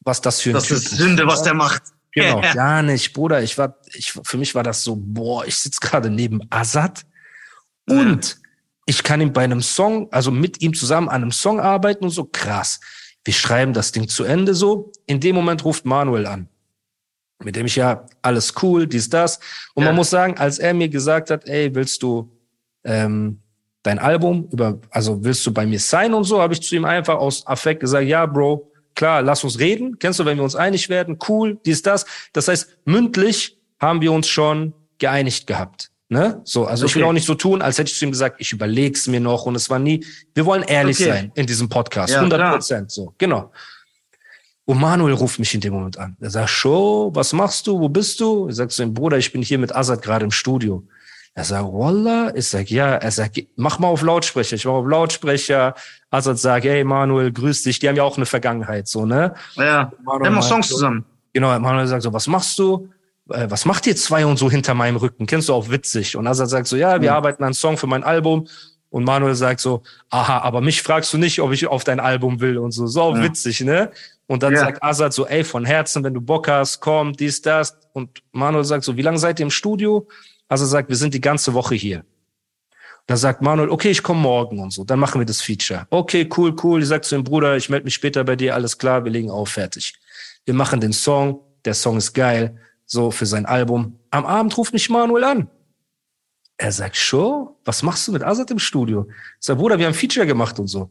was 0.00 0.20
das 0.20 0.42
für 0.42 0.50
ein 0.50 0.54
Das 0.54 0.64
Typ 0.64 0.76
ist 0.76 0.90
Sünde, 0.90 1.26
was 1.26 1.42
der 1.42 1.54
macht. 1.54 1.82
Genau, 2.14 2.40
gar 2.54 2.82
nicht, 2.82 3.12
Bruder. 3.12 3.42
Ich 3.42 3.58
war, 3.58 3.78
ich, 3.92 4.12
für 4.12 4.38
mich 4.38 4.54
war 4.54 4.62
das 4.62 4.84
so, 4.84 4.96
boah, 4.96 5.44
ich 5.46 5.56
sitze 5.56 5.80
gerade 5.80 6.10
neben 6.10 6.40
Azad 6.50 7.04
und 7.88 8.38
ich 8.86 9.02
kann 9.02 9.20
ihm 9.20 9.32
bei 9.32 9.44
einem 9.44 9.62
Song, 9.62 10.12
also 10.12 10.30
mit 10.30 10.60
ihm 10.62 10.74
zusammen 10.74 11.08
an 11.08 11.22
einem 11.22 11.32
Song 11.32 11.60
arbeiten 11.60 12.04
und 12.04 12.10
so 12.10 12.24
krass. 12.24 12.80
Wir 13.24 13.34
schreiben 13.34 13.72
das 13.72 13.92
Ding 13.92 14.08
zu 14.08 14.24
Ende 14.24 14.54
so. 14.54 14.92
In 15.06 15.20
dem 15.20 15.34
Moment 15.34 15.64
ruft 15.64 15.84
Manuel 15.86 16.26
an, 16.26 16.48
mit 17.42 17.56
dem 17.56 17.66
ich 17.66 17.76
ja 17.76 18.06
alles 18.20 18.52
cool, 18.62 18.86
dies, 18.86 19.08
das. 19.08 19.40
Und 19.74 19.82
Ja. 19.84 19.88
man 19.88 19.96
muss 19.96 20.10
sagen, 20.10 20.36
als 20.38 20.58
er 20.58 20.74
mir 20.74 20.88
gesagt 20.88 21.30
hat, 21.30 21.46
ey, 21.48 21.74
willst 21.74 22.02
du 22.02 22.30
ähm, 22.84 23.40
dein 23.82 23.98
Album 23.98 24.48
über, 24.52 24.78
also 24.90 25.24
willst 25.24 25.46
du 25.46 25.52
bei 25.52 25.66
mir 25.66 25.80
sein 25.80 26.12
und 26.12 26.24
so, 26.24 26.40
habe 26.40 26.52
ich 26.52 26.60
zu 26.62 26.74
ihm 26.76 26.84
einfach 26.84 27.16
aus 27.16 27.46
Affekt 27.46 27.80
gesagt, 27.80 28.06
ja, 28.06 28.26
Bro, 28.26 28.70
klar, 28.94 29.22
lass 29.22 29.44
uns 29.44 29.58
reden. 29.58 29.98
Kennst 29.98 30.18
du, 30.20 30.24
wenn 30.24 30.36
wir 30.36 30.44
uns 30.44 30.56
einig 30.56 30.88
werden, 30.88 31.18
cool, 31.28 31.58
dies, 31.64 31.82
das. 31.82 32.06
Das 32.32 32.48
heißt, 32.48 32.78
mündlich 32.84 33.58
haben 33.80 34.00
wir 34.00 34.12
uns 34.12 34.28
schon 34.28 34.72
geeinigt 34.98 35.46
gehabt. 35.46 35.90
Ne? 36.08 36.40
So, 36.44 36.66
also 36.66 36.86
ich 36.86 36.94
will 36.94 37.02
Okay. 37.02 37.08
auch 37.08 37.12
nicht 37.14 37.26
so 37.26 37.34
tun, 37.34 37.62
als 37.62 37.78
hätte 37.78 37.90
ich 37.90 37.98
zu 37.98 38.04
ihm 38.04 38.10
gesagt, 38.12 38.36
ich 38.38 38.52
überleg's 38.52 39.06
mir 39.08 39.20
noch 39.20 39.46
und 39.46 39.54
es 39.54 39.68
war 39.70 39.78
nie. 39.78 40.04
Wir 40.34 40.44
wollen 40.46 40.62
ehrlich 40.62 41.00
Okay. 41.00 41.08
sein 41.10 41.32
in 41.34 41.46
diesem 41.46 41.68
Podcast. 41.68 42.12
Ja, 42.12 42.18
100 42.20 42.38
klar. 42.38 42.52
Prozent, 42.52 42.90
so, 42.92 43.14
genau. 43.18 43.50
Und 44.66 44.80
Manuel 44.80 45.14
ruft 45.14 45.38
mich 45.38 45.52
in 45.54 45.60
dem 45.60 45.74
Moment 45.74 45.98
an. 45.98 46.16
Er 46.20 46.30
sagt, 46.30 46.48
Show, 46.50 47.10
was 47.14 47.32
machst 47.32 47.66
du? 47.66 47.78
Wo 47.80 47.88
bist 47.88 48.20
du? 48.20 48.48
Ich 48.48 48.54
sag 48.56 48.70
zu 48.70 48.82
ihm, 48.82 48.94
Bruder, 48.94 49.18
ich 49.18 49.30
bin 49.32 49.42
hier 49.42 49.58
mit 49.58 49.74
Azad 49.74 50.00
gerade 50.02 50.24
im 50.24 50.30
Studio. 50.30 50.84
Er 51.36 51.44
sagt, 51.44 51.64
Wallah? 51.72 52.32
Ich 52.36 52.46
sag, 52.48 52.70
ja. 52.70 52.94
Er 52.94 53.10
sagt, 53.10 53.40
mach 53.56 53.78
mal 53.80 53.88
auf 53.88 54.02
Lautsprecher. 54.02 54.54
Ich 54.56 54.64
mach 54.64 54.74
auf 54.74 54.86
Lautsprecher. 54.86 55.74
Azad 56.10 56.38
sagt, 56.38 56.64
hey 56.64 56.84
Manuel, 56.84 57.32
grüß 57.32 57.64
dich. 57.64 57.80
Die 57.80 57.88
haben 57.88 57.96
ja 57.96 58.04
auch 58.04 58.16
eine 58.16 58.26
Vergangenheit, 58.26 58.86
so, 58.86 59.04
ne? 59.04 59.34
Ja, 59.56 59.92
wir 60.04 60.26
haben 60.26 60.38
auch 60.38 60.42
Songs 60.42 60.68
so- 60.68 60.76
zusammen. 60.76 61.04
Genau, 61.32 61.58
Manuel 61.58 61.88
sagt 61.88 62.02
so, 62.04 62.12
was 62.12 62.28
machst 62.28 62.56
du? 62.60 62.88
Äh, 63.30 63.46
was 63.50 63.64
macht 63.64 63.86
ihr 63.88 63.96
zwei 63.96 64.24
und 64.24 64.38
so 64.38 64.48
hinter 64.48 64.74
meinem 64.74 64.96
Rücken? 64.96 65.26
Kennst 65.26 65.48
du 65.48 65.54
auch 65.54 65.68
witzig? 65.70 66.16
Und 66.16 66.28
Azad 66.28 66.48
sagt 66.50 66.68
so, 66.68 66.76
ja, 66.76 67.00
wir 67.00 67.12
arbeiten 67.14 67.42
an 67.42 67.48
einem 67.48 67.54
Song 67.54 67.76
für 67.76 67.88
mein 67.88 68.04
Album. 68.04 68.46
Und 68.90 69.02
Manuel 69.02 69.34
sagt 69.34 69.58
so, 69.58 69.82
aha, 70.10 70.38
aber 70.38 70.60
mich 70.60 70.80
fragst 70.82 71.12
du 71.12 71.18
nicht, 71.18 71.40
ob 71.40 71.50
ich 71.50 71.66
auf 71.66 71.82
dein 71.82 71.98
Album 71.98 72.40
will 72.40 72.58
und 72.58 72.70
so. 72.70 72.86
So 72.86 73.12
Ja. 73.16 73.22
witzig, 73.24 73.60
ne? 73.62 73.90
Und 74.28 74.44
dann 74.44 74.52
Ja. 74.52 74.60
sagt 74.60 74.84
Azad 74.84 75.12
so, 75.12 75.26
ey, 75.26 75.42
von 75.42 75.64
Herzen, 75.64 76.04
wenn 76.04 76.14
du 76.14 76.20
Bock 76.20 76.46
hast, 76.46 76.78
komm, 76.80 77.12
dies, 77.14 77.42
das. 77.42 77.76
Und 77.92 78.22
Manuel 78.30 78.62
sagt 78.62 78.84
so, 78.84 78.96
wie 78.96 79.02
lange 79.02 79.18
seid 79.18 79.40
ihr 79.40 79.44
im 79.46 79.50
Studio? 79.50 80.06
Azad 80.48 80.68
sagt, 80.68 80.88
wir 80.88 80.96
sind 80.96 81.14
die 81.14 81.20
ganze 81.20 81.54
Woche 81.54 81.74
hier. 81.74 82.04
Dann 83.06 83.18
sagt 83.18 83.42
Manuel, 83.42 83.68
okay, 83.68 83.90
ich 83.90 84.02
komme 84.02 84.20
morgen 84.20 84.58
und 84.60 84.72
so. 84.72 84.84
Dann 84.84 84.98
machen 84.98 85.20
wir 85.20 85.26
das 85.26 85.42
Feature. 85.42 85.86
Okay, 85.90 86.28
cool, 86.36 86.56
cool. 86.62 86.82
Ich 86.82 86.88
sag 86.88 87.04
zu 87.04 87.14
dem 87.14 87.24
Bruder, 87.24 87.56
ich 87.56 87.68
melde 87.68 87.84
mich 87.84 87.94
später 87.94 88.24
bei 88.24 88.34
dir, 88.36 88.54
alles 88.54 88.78
klar, 88.78 89.04
wir 89.04 89.12
legen 89.12 89.30
auf, 89.30 89.50
fertig. 89.50 89.94
Wir 90.46 90.54
machen 90.54 90.80
den 90.80 90.92
Song, 90.92 91.40
der 91.64 91.74
Song 91.74 91.98
ist 91.98 92.14
geil, 92.14 92.58
so 92.86 93.10
für 93.10 93.26
sein 93.26 93.46
Album. 93.46 93.98
Am 94.10 94.24
Abend 94.24 94.56
ruft 94.56 94.72
mich 94.72 94.88
Manuel 94.88 95.24
an. 95.24 95.48
Er 96.56 96.72
sagt, 96.72 96.96
Show, 96.96 97.58
was 97.64 97.82
machst 97.82 98.06
du 98.08 98.12
mit 98.12 98.22
Azad 98.22 98.50
im 98.50 98.58
Studio? 98.58 99.06
Ich 99.08 99.16
sag, 99.40 99.58
Bruder, 99.58 99.78
wir 99.78 99.86
haben 99.86 99.94
Feature 99.94 100.26
gemacht 100.26 100.58
und 100.58 100.68
so. 100.68 100.90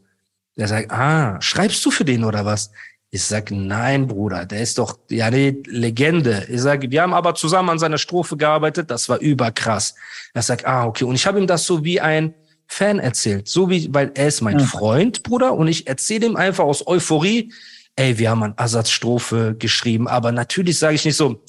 Er 0.56 0.68
sagt, 0.68 0.90
ah, 0.92 1.40
schreibst 1.40 1.84
du 1.84 1.90
für 1.90 2.04
den 2.04 2.22
oder 2.22 2.44
was? 2.44 2.70
Ich 3.14 3.22
sag, 3.22 3.52
nein, 3.52 4.08
Bruder, 4.08 4.44
der 4.44 4.60
ist 4.60 4.76
doch, 4.76 4.98
ja, 5.08 5.30
nee, 5.30 5.56
Legende. 5.66 6.48
Ich 6.50 6.60
sag, 6.62 6.90
wir 6.90 7.00
haben 7.00 7.14
aber 7.14 7.36
zusammen 7.36 7.68
an 7.70 7.78
seiner 7.78 7.96
Strophe 7.96 8.36
gearbeitet, 8.36 8.90
das 8.90 9.08
war 9.08 9.20
überkrass. 9.20 9.94
Er 10.32 10.42
sagt, 10.42 10.66
ah, 10.66 10.84
okay. 10.84 11.04
Und 11.04 11.14
ich 11.14 11.24
habe 11.24 11.38
ihm 11.38 11.46
das 11.46 11.64
so 11.64 11.84
wie 11.84 12.00
ein 12.00 12.34
Fan 12.66 12.98
erzählt. 12.98 13.46
So 13.46 13.70
wie, 13.70 13.88
weil 13.94 14.10
er 14.16 14.26
ist 14.26 14.40
mein 14.40 14.58
Freund, 14.58 15.22
Bruder, 15.22 15.52
und 15.54 15.68
ich 15.68 15.86
erzähle 15.86 16.26
ihm 16.26 16.34
einfach 16.34 16.64
aus 16.64 16.84
Euphorie, 16.88 17.52
ey, 17.94 18.18
wir 18.18 18.30
haben 18.30 18.42
an 18.42 18.54
Asads 18.56 18.90
Strophe 18.90 19.54
geschrieben, 19.56 20.08
aber 20.08 20.32
natürlich 20.32 20.80
sage 20.80 20.96
ich 20.96 21.04
nicht 21.04 21.16
so, 21.16 21.40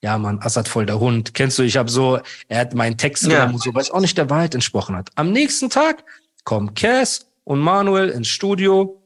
ja, 0.00 0.16
Mann, 0.18 0.38
Assad 0.38 0.68
voll 0.68 0.86
der 0.86 1.00
Hund. 1.00 1.34
Kennst 1.34 1.58
du, 1.58 1.64
ich 1.64 1.76
habe 1.76 1.90
so, 1.90 2.20
er 2.46 2.60
hat 2.60 2.74
meinen 2.74 2.96
Text 2.96 3.24
Ja. 3.24 3.30
genommen 3.30 3.54
und 3.54 3.62
so, 3.64 3.74
was 3.74 3.90
auch 3.90 4.00
nicht 4.00 4.16
der 4.16 4.30
Wahrheit 4.30 4.54
entsprochen 4.54 4.94
hat. 4.94 5.10
Am 5.16 5.32
nächsten 5.32 5.68
Tag 5.68 6.04
kommen 6.44 6.74
Cass 6.74 7.26
und 7.42 7.58
Manuel 7.58 8.10
ins 8.10 8.28
Studio 8.28 8.97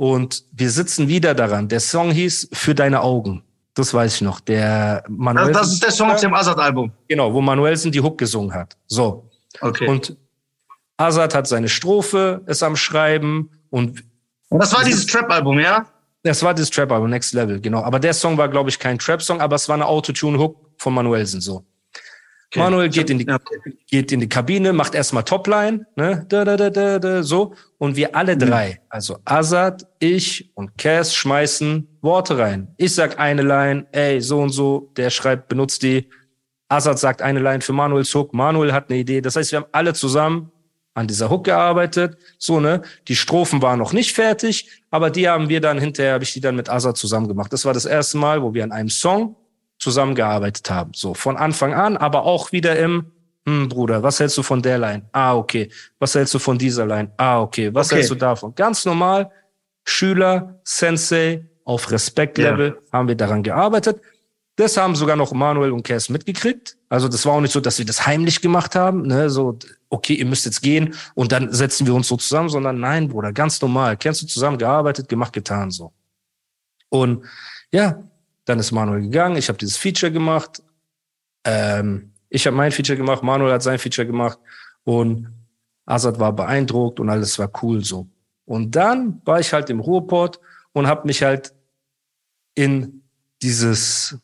und 0.00 0.44
wir 0.52 0.70
sitzen 0.70 1.08
wieder 1.08 1.34
daran. 1.34 1.68
Der 1.68 1.78
Song 1.78 2.10
hieß 2.10 2.48
Für 2.54 2.74
deine 2.74 3.02
Augen. 3.02 3.42
Das 3.74 3.92
weiß 3.92 4.14
ich 4.14 4.20
noch. 4.22 4.40
Der 4.40 5.04
Manuel. 5.10 5.52
Das, 5.52 5.60
das 5.60 5.72
ist 5.74 5.82
der 5.82 5.90
Song 5.90 6.10
auf 6.10 6.20
dem 6.22 6.32
Azad-Album. 6.32 6.90
Genau, 7.06 7.34
wo 7.34 7.42
Manuelsen 7.42 7.92
die 7.92 8.00
Hook 8.00 8.16
gesungen 8.16 8.54
hat. 8.54 8.78
So. 8.86 9.28
Okay. 9.60 9.86
Und 9.86 10.16
Azad 10.96 11.34
hat 11.34 11.46
seine 11.46 11.68
Strophe, 11.68 12.40
ist 12.46 12.62
am 12.62 12.76
Schreiben 12.76 13.50
und 13.68 14.02
Und 14.48 14.62
das 14.62 14.72
war 14.72 14.84
dieses 14.84 15.04
Trap-Album, 15.04 15.60
ja? 15.60 15.84
das 16.22 16.42
war 16.42 16.54
das 16.54 16.70
Trap-Album, 16.70 17.10
Next 17.10 17.34
Level, 17.34 17.60
genau. 17.60 17.82
Aber 17.82 18.00
der 18.00 18.14
Song 18.14 18.38
war, 18.38 18.48
glaube 18.48 18.70
ich, 18.70 18.78
kein 18.78 18.98
Trap-Song, 18.98 19.42
aber 19.42 19.56
es 19.56 19.68
war 19.68 19.74
eine 19.74 19.84
Autotune-Hook 19.84 20.56
von 20.78 20.94
Manuelsen 20.94 21.42
so. 21.42 21.62
Okay. 22.52 22.58
Manuel 22.58 22.88
geht 22.88 23.10
in 23.10 23.18
die, 23.20 23.28
okay. 23.30 23.76
geht 23.86 24.10
in 24.10 24.18
die 24.18 24.28
Kabine, 24.28 24.72
macht 24.72 24.96
erstmal 24.96 25.22
Topline, 25.22 25.86
ne, 25.94 26.26
da, 26.28 26.44
da, 26.44 26.56
da, 26.56 26.68
da, 26.68 26.98
da, 26.98 27.22
so. 27.22 27.54
Und 27.78 27.94
wir 27.94 28.16
alle 28.16 28.34
Mhm. 28.34 28.40
drei, 28.40 28.80
also 28.88 29.18
Azad, 29.24 29.86
ich 30.00 30.50
und 30.54 30.76
Cass 30.76 31.14
schmeißen 31.14 31.86
Worte 32.02 32.38
rein. 32.38 32.74
Ich 32.76 32.92
sag 32.96 33.20
eine 33.20 33.42
Line, 33.42 33.86
ey, 33.92 34.20
so 34.20 34.40
und 34.40 34.48
so, 34.50 34.90
der 34.96 35.10
schreibt, 35.10 35.48
benutzt 35.48 35.84
die. 35.84 36.08
Azad 36.68 36.98
sagt 36.98 37.22
eine 37.22 37.38
Line 37.38 37.60
für 37.60 37.72
Manuels 37.72 38.12
Hook, 38.16 38.34
Manuel 38.34 38.72
hat 38.72 38.90
eine 38.90 38.98
Idee. 38.98 39.20
Das 39.20 39.36
heißt, 39.36 39.52
wir 39.52 39.60
haben 39.60 39.68
alle 39.70 39.94
zusammen 39.94 40.50
an 40.94 41.06
dieser 41.06 41.30
Hook 41.30 41.44
gearbeitet, 41.44 42.16
so, 42.36 42.58
ne. 42.58 42.82
Die 43.06 43.14
Strophen 43.14 43.62
waren 43.62 43.78
noch 43.78 43.92
nicht 43.92 44.12
fertig, 44.12 44.68
aber 44.90 45.10
die 45.10 45.28
haben 45.28 45.48
wir 45.48 45.60
dann 45.60 45.78
hinterher, 45.78 46.14
habe 46.14 46.24
ich 46.24 46.32
die 46.32 46.40
dann 46.40 46.56
mit 46.56 46.68
Azad 46.68 46.96
zusammen 46.96 47.28
gemacht. 47.28 47.52
Das 47.52 47.64
war 47.64 47.74
das 47.74 47.84
erste 47.84 48.18
Mal, 48.18 48.42
wo 48.42 48.52
wir 48.54 48.64
an 48.64 48.72
einem 48.72 48.88
Song 48.88 49.36
zusammengearbeitet 49.80 50.70
haben. 50.70 50.92
So 50.94 51.14
von 51.14 51.36
Anfang 51.36 51.74
an, 51.74 51.96
aber 51.96 52.24
auch 52.24 52.52
wieder 52.52 52.78
im, 52.78 53.10
hm, 53.46 53.68
Bruder, 53.68 54.02
was 54.02 54.20
hältst 54.20 54.38
du 54.38 54.42
von 54.42 54.62
der 54.62 54.78
Line? 54.78 55.02
Ah, 55.12 55.34
okay. 55.34 55.70
Was 55.98 56.14
hältst 56.14 56.34
du 56.34 56.38
von 56.38 56.58
dieser 56.58 56.86
Line? 56.86 57.10
Ah, 57.16 57.40
okay. 57.40 57.74
Was 57.74 57.88
Okay. 57.88 57.96
hältst 57.96 58.10
du 58.10 58.14
davon? 58.14 58.54
Ganz 58.54 58.84
normal, 58.84 59.30
Schüler, 59.84 60.60
Sensei, 60.62 61.46
auf 61.64 61.90
Respektlevel 61.90 62.78
haben 62.92 63.08
wir 63.08 63.14
daran 63.14 63.42
gearbeitet. 63.42 64.00
Das 64.56 64.76
haben 64.76 64.94
sogar 64.94 65.16
noch 65.16 65.32
Manuel 65.32 65.72
und 65.72 65.84
Cass 65.84 66.10
mitgekriegt. 66.10 66.76
Also 66.90 67.08
das 67.08 67.24
war 67.24 67.32
auch 67.34 67.40
nicht 67.40 67.52
so, 67.52 67.60
dass 67.60 67.78
wir 67.78 67.86
das 67.86 68.06
heimlich 68.06 68.42
gemacht 68.42 68.74
haben, 68.74 69.02
ne, 69.06 69.30
so, 69.30 69.58
okay, 69.88 70.14
ihr 70.14 70.26
müsst 70.26 70.44
jetzt 70.44 70.60
gehen 70.60 70.94
und 71.14 71.32
dann 71.32 71.52
setzen 71.52 71.86
wir 71.86 71.94
uns 71.94 72.08
so 72.08 72.16
zusammen, 72.16 72.48
sondern 72.50 72.78
nein, 72.80 73.08
Bruder, 73.08 73.32
ganz 73.32 73.60
normal. 73.62 73.96
Kennst 73.96 74.20
du 74.20 74.26
zusammen 74.26 74.58
gearbeitet, 74.58 75.08
gemacht, 75.08 75.32
getan, 75.32 75.70
so. 75.70 75.92
Und 76.90 77.24
ja, 77.72 78.02
dann 78.50 78.58
ist 78.58 78.72
Manuel 78.72 79.02
gegangen, 79.02 79.36
ich 79.36 79.48
habe 79.48 79.58
dieses 79.58 79.76
Feature 79.76 80.12
gemacht, 80.12 80.62
ähm, 81.44 82.12
ich 82.28 82.46
habe 82.46 82.56
mein 82.56 82.72
Feature 82.72 82.96
gemacht, 82.96 83.22
Manuel 83.22 83.52
hat 83.52 83.62
sein 83.62 83.78
Feature 83.78 84.06
gemacht 84.06 84.38
und 84.84 85.28
Azad 85.86 86.18
war 86.18 86.32
beeindruckt 86.32 87.00
und 87.00 87.08
alles 87.08 87.38
war 87.38 87.50
cool 87.62 87.84
so. 87.84 88.08
Und 88.44 88.74
dann 88.74 89.20
war 89.24 89.40
ich 89.40 89.52
halt 89.52 89.70
im 89.70 89.80
Ruhrport 89.80 90.40
und 90.72 90.86
habe 90.86 91.06
mich 91.06 91.22
halt 91.22 91.54
in 92.54 93.02
dieses 93.42 94.18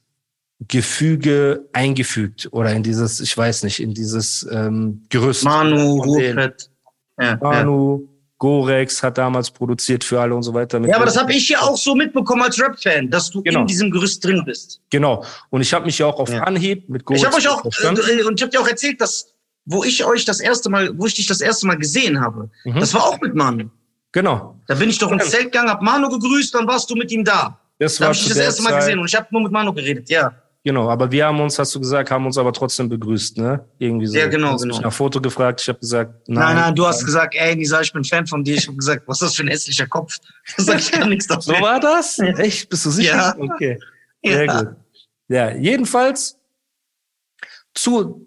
Gefüge 0.67 1.69
eingefügt 1.73 2.49
oder 2.51 2.73
in 2.73 2.83
dieses, 2.83 3.21
ich 3.21 3.37
weiß 3.37 3.63
nicht, 3.63 3.81
in 3.81 3.95
dieses 3.95 4.47
ähm, 4.51 5.03
Gerüst. 5.09 5.45
Manu. 5.45 6.03
Ruhrpett. 6.03 6.71
Ja, 7.19 7.25
ja. 7.25 7.37
Manu, 7.41 8.09
Gorex 8.39 9.03
hat 9.03 9.17
damals 9.19 9.51
produziert 9.51 10.05
für 10.05 10.21
alle 10.21 10.35
und 10.35 10.43
so 10.43 10.53
weiter. 10.53 10.79
Ja, 10.87 10.97
aber 10.97 11.07
das 11.07 11.17
habe 11.17 11.33
ich 11.33 11.49
ja 11.49 11.61
auch 11.63 11.77
so 11.77 11.95
mitbekommen 11.95 12.43
als 12.43 12.61
Rap-Fan, 12.61 13.09
dass 13.11 13.31
du 13.31 13.43
Genau. 13.43 13.61
in 13.61 13.67
diesem 13.67 13.91
Gerüst 13.91 14.23
drin 14.25 14.43
bist. 14.45 14.81
Genau. 14.91 15.25
Und 15.51 15.63
ich 15.63 15.73
habe 15.73 15.87
mich 15.87 15.99
ja 15.99 16.07
auch 16.07 16.19
auf 16.21 16.29
Ja. 16.29 16.43
Anhieb 16.43 16.89
mit 16.89 17.05
Gorex 17.05 17.23
Ich 17.23 17.27
habe 17.27 17.37
euch 17.37 17.49
auch 17.49 17.65
äh, 17.65 18.23
und 18.25 18.35
ich 18.39 18.43
habe 18.43 18.51
dir 18.51 18.61
auch 18.61 18.69
erzählt, 18.69 19.01
dass 19.01 19.29
wo 19.69 19.83
ich 19.83 20.05
euch 20.05 20.25
das 20.25 20.39
erste 20.41 20.71
Mal, 20.71 20.91
wo 20.97 21.07
ich 21.07 21.15
dich 21.15 21.27
das 21.27 21.41
erste 21.41 21.67
Mal 21.67 21.77
gesehen 21.77 22.21
habe, 22.21 22.51
Mhm. 22.65 22.79
das 22.79 22.95
war 22.95 23.05
auch 23.05 23.21
mit 23.21 23.35
Manu. 23.35 23.65
Genau. 24.13 24.61
Da 24.69 24.75
bin 24.75 24.89
ich 24.91 24.99
doch 24.99 25.11
ins. 25.11 25.29
Zelt 25.31 25.45
gegangen, 25.47 25.69
hab 25.71 25.83
Manu 25.83 26.09
gegrüßt, 26.09 26.55
dann 26.55 26.67
warst 26.69 26.89
du 26.91 26.95
mit 26.95 27.11
ihm 27.11 27.25
da. 27.25 27.59
Das 27.79 27.97
Da 27.97 28.01
war 28.03 28.09
habe 28.09 28.17
ich 28.17 28.29
das 28.29 28.37
erste 28.37 28.63
Mal 28.63 28.71
Zeit, 28.71 28.81
gesehen 28.81 28.99
und 29.01 29.07
ich 29.07 29.15
habe 29.17 29.27
nur 29.31 29.43
mit 29.43 29.51
Manu 29.53 29.73
geredet, 29.73 30.09
ja. 30.09 30.33
Genau, 30.67 30.91
aber 30.91 31.13
wir 31.13 31.27
haben 31.27 31.39
uns, 31.41 31.61
hast 31.61 31.73
du 31.77 31.79
gesagt, 31.79 32.11
haben 32.11 32.27
uns 32.27 32.37
aber 32.37 32.53
trotzdem 32.53 32.89
begrüßt, 32.89 33.39
ne? 33.39 33.65
Irgendwie 33.79 34.09
so. 34.09 34.19
Ja, 34.19 34.27
genau, 34.27 34.49
hast 34.55 34.65
mich 34.65 34.75
genau. 34.75 34.89
nach 34.89 34.93
Foto 34.93 35.21
gefragt, 35.21 35.61
ich 35.61 35.69
habe 35.69 35.79
gesagt, 35.79 36.29
nein. 36.29 36.43
Nein, 36.43 36.57
nein, 36.57 36.75
du 36.75 36.85
hast 36.85 37.05
gesagt, 37.05 37.37
ey, 37.39 37.55
Nisa, 37.55 37.81
ich 37.83 37.93
bin 37.93 38.03
Fan 38.03 38.27
von 38.27 38.43
dir. 38.43 38.57
Ich 38.57 38.67
habe 38.67 38.77
gesagt, 38.77 39.05
was 39.07 39.19
ist 39.23 39.29
das 39.29 39.37
für 39.37 39.45
ein 39.45 39.49
hässlicher 39.49 39.87
Kopf? 39.87 40.17
Da 40.57 40.65
sag 40.65 40.81
ich 40.81 40.91
kann 40.91 41.09
nichts 41.09 41.29
So 41.29 41.37
dafür. 41.37 41.61
war 41.65 41.79
das? 41.79 42.19
Echt? 42.19 42.69
Bist 42.69 42.85
du 42.85 42.91
sicher? 42.91 43.15
Ja. 43.15 43.37
Okay. 43.39 43.79
Sehr 44.25 44.45
Ja. 44.45 44.63
gut. 44.63 44.75
Ja, 45.29 45.51
jedenfalls 45.55 46.37
zu, 47.73 48.27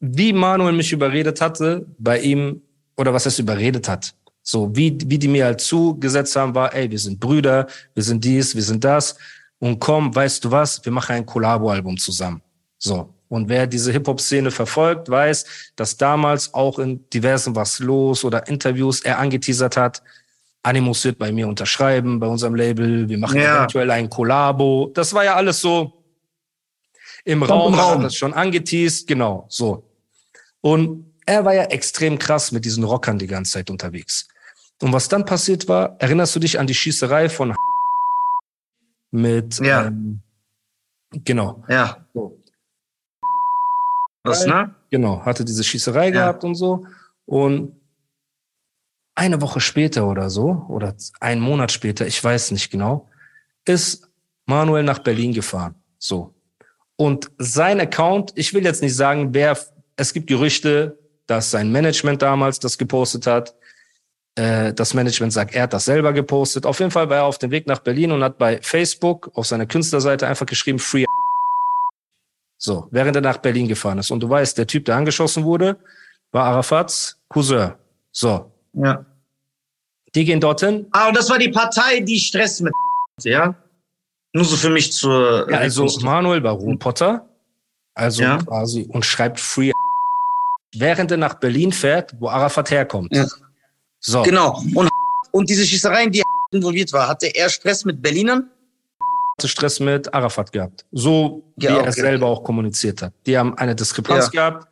wie 0.00 0.32
Manuel 0.32 0.72
mich 0.72 0.92
überredet 0.92 1.42
hatte, 1.42 1.84
bei 1.98 2.20
ihm, 2.20 2.62
oder 2.96 3.12
was 3.12 3.26
er 3.26 3.38
überredet 3.38 3.86
hat. 3.86 4.14
So, 4.42 4.74
wie, 4.74 4.96
wie 5.04 5.18
die 5.18 5.28
mir 5.28 5.44
halt 5.44 5.60
zugesetzt 5.60 6.36
haben, 6.36 6.54
war, 6.54 6.74
ey, 6.74 6.90
wir 6.90 6.98
sind 6.98 7.20
Brüder, 7.20 7.66
wir 7.92 8.02
sind 8.02 8.24
dies, 8.24 8.54
wir 8.54 8.62
sind 8.62 8.82
das. 8.82 9.16
Und 9.64 9.80
komm, 9.80 10.14
weißt 10.14 10.44
du 10.44 10.50
was, 10.50 10.84
wir 10.84 10.92
machen 10.92 11.16
ein 11.16 11.24
Collabo-Album 11.24 11.96
zusammen. 11.96 12.42
So. 12.76 13.14
Und 13.28 13.48
wer 13.48 13.66
diese 13.66 13.92
Hip-Hop-Szene 13.92 14.50
verfolgt, 14.50 15.08
weiß, 15.08 15.46
dass 15.74 15.96
damals 15.96 16.52
auch 16.52 16.78
in 16.78 17.08
diversen 17.08 17.56
Was 17.56 17.78
los 17.78 18.26
oder 18.26 18.46
Interviews 18.46 19.00
er 19.00 19.18
angeteasert 19.18 19.78
hat, 19.78 20.02
Animus 20.62 21.02
wird 21.06 21.16
bei 21.18 21.32
mir 21.32 21.48
unterschreiben, 21.48 22.20
bei 22.20 22.26
unserem 22.26 22.54
Label, 22.54 23.08
wir 23.08 23.16
machen 23.16 23.40
Ja. 23.40 23.56
eventuell 23.60 23.90
ein 23.90 24.10
Collabo. 24.10 24.90
Das 24.92 25.14
war 25.14 25.24
ja 25.24 25.34
alles 25.34 25.62
so 25.62 25.94
im 27.24 27.42
Raum, 27.42 27.70
man 27.72 27.80
Raum. 27.80 27.98
hat 28.00 28.04
das 28.04 28.16
schon 28.16 28.34
angeteased, 28.34 29.06
genau, 29.06 29.46
so. 29.48 29.82
Und 30.60 31.10
er 31.24 31.42
war 31.46 31.54
ja 31.54 31.62
extrem 31.64 32.18
krass 32.18 32.52
mit 32.52 32.66
diesen 32.66 32.84
Rockern 32.84 33.18
die 33.18 33.26
ganze 33.26 33.52
Zeit 33.52 33.70
unterwegs. 33.70 34.28
Und 34.82 34.92
was 34.92 35.08
dann 35.08 35.24
passiert 35.24 35.68
war, 35.68 35.96
erinnerst 36.00 36.36
du 36.36 36.40
dich 36.40 36.58
an 36.60 36.66
die 36.66 36.74
Schießerei 36.74 37.30
von 37.30 37.54
mit, 39.14 39.58
Ja. 39.60 39.86
ähm, 39.86 40.20
genau, 41.12 41.64
Ja. 41.68 42.04
so. 42.12 42.40
Was, 44.24 44.46
ne? 44.46 44.74
Genau, 44.90 45.24
hatte 45.24 45.44
diese 45.44 45.62
Schießerei 45.62 46.10
gehabt 46.10 46.44
und 46.44 46.54
so. 46.54 46.86
Und 47.26 47.78
eine 49.14 49.40
Woche 49.40 49.60
später 49.60 50.08
oder 50.08 50.30
so, 50.30 50.64
oder 50.68 50.94
einen 51.20 51.40
Monat 51.40 51.70
später, 51.72 52.06
ich 52.06 52.22
weiß 52.22 52.50
nicht 52.50 52.70
genau, 52.70 53.08
ist 53.66 54.08
Manuel 54.46 54.82
nach 54.82 54.98
Berlin 55.00 55.32
gefahren. 55.32 55.74
So. 55.98 56.34
Und 56.96 57.30
sein 57.38 57.80
Account, 57.80 58.32
ich 58.34 58.52
will 58.54 58.64
jetzt 58.64 58.82
nicht 58.82 58.96
sagen, 58.96 59.32
wer, 59.34 59.58
es 59.96 60.12
gibt 60.12 60.26
Gerüchte, 60.26 60.98
dass 61.26 61.50
sein 61.50 61.70
Management 61.70 62.22
damals 62.22 62.58
das 62.58 62.76
gepostet 62.78 63.26
hat. 63.26 63.54
Äh, 64.36 64.72
das 64.74 64.94
Management 64.94 65.32
sagt, 65.32 65.54
er 65.54 65.62
hat 65.64 65.72
das 65.72 65.84
selber 65.84 66.12
gepostet. 66.12 66.66
Auf 66.66 66.80
jeden 66.80 66.90
Fall 66.90 67.08
war 67.08 67.18
er 67.18 67.24
auf 67.24 67.38
dem 67.38 67.50
Weg 67.52 67.66
nach 67.68 67.78
Berlin 67.78 68.10
und 68.12 68.22
hat 68.24 68.36
bei 68.38 68.60
Facebook 68.62 69.30
auf 69.34 69.46
seiner 69.46 69.66
Künstlerseite 69.66 70.26
einfach 70.26 70.46
geschrieben, 70.46 70.78
Free 70.80 71.04
so, 72.58 72.88
während 72.90 73.14
er 73.16 73.22
nach 73.22 73.38
Berlin 73.38 73.68
gefahren 73.68 73.98
ist. 73.98 74.10
Und 74.10 74.20
du 74.20 74.28
weißt, 74.28 74.58
der 74.58 74.66
Typ, 74.66 74.84
der 74.86 74.96
angeschossen 74.96 75.44
wurde, 75.44 75.76
war 76.32 76.46
Arafats 76.46 77.16
Cousin. 77.28 77.72
So, 78.10 78.50
Ja. 78.72 79.04
die 80.14 80.24
gehen 80.24 80.40
dorthin. 80.40 80.86
Ah, 80.92 81.08
und 81.08 81.16
das 81.16 81.28
war 81.30 81.38
die 81.38 81.50
Partei, 81.50 82.00
die 82.00 82.18
Stress 82.18 82.60
mit 82.60 82.72
ja? 83.22 83.54
Nur 84.32 84.44
so 84.44 84.56
für 84.56 84.70
mich 84.70 84.92
zur 84.92 85.48
Ja, 85.48 85.58
also. 85.58 85.86
Manuel 86.02 86.40
Baron 86.40 86.76
Potter, 86.78 87.28
also 87.94 88.22
Ja. 88.22 88.38
quasi, 88.38 88.84
und 88.88 89.04
schreibt 89.04 89.38
Free 89.38 89.70
während 90.74 91.12
er 91.12 91.18
nach 91.18 91.34
Berlin 91.34 91.70
fährt, 91.70 92.14
wo 92.18 92.28
Arafat 92.28 92.72
herkommt. 92.72 93.14
Ja. 93.14 93.26
So, 94.04 94.22
Genau. 94.22 94.62
Und, 94.74 94.88
und 95.32 95.48
diese 95.50 95.64
Schießereien, 95.66 96.10
die 96.12 96.22
involviert 96.52 96.92
war, 96.92 97.08
hatte 97.08 97.26
er 97.34 97.48
Stress 97.48 97.84
mit 97.84 98.00
Berlinern? 98.02 98.50
hatte 99.36 99.48
Stress 99.48 99.80
mit 99.80 100.14
Arafat 100.14 100.52
gehabt. 100.52 100.84
So 100.92 101.42
wie 101.56 101.64
Ja, 101.64 101.72
er 101.72 101.80
okay. 101.80 101.88
es 101.88 101.96
selber 101.96 102.26
auch 102.28 102.44
kommuniziert 102.44 103.02
hat. 103.02 103.12
Die 103.26 103.36
haben 103.36 103.58
eine 103.58 103.74
Diskrepanz 103.74 104.26
Ja. 104.26 104.50
gehabt. 104.50 104.68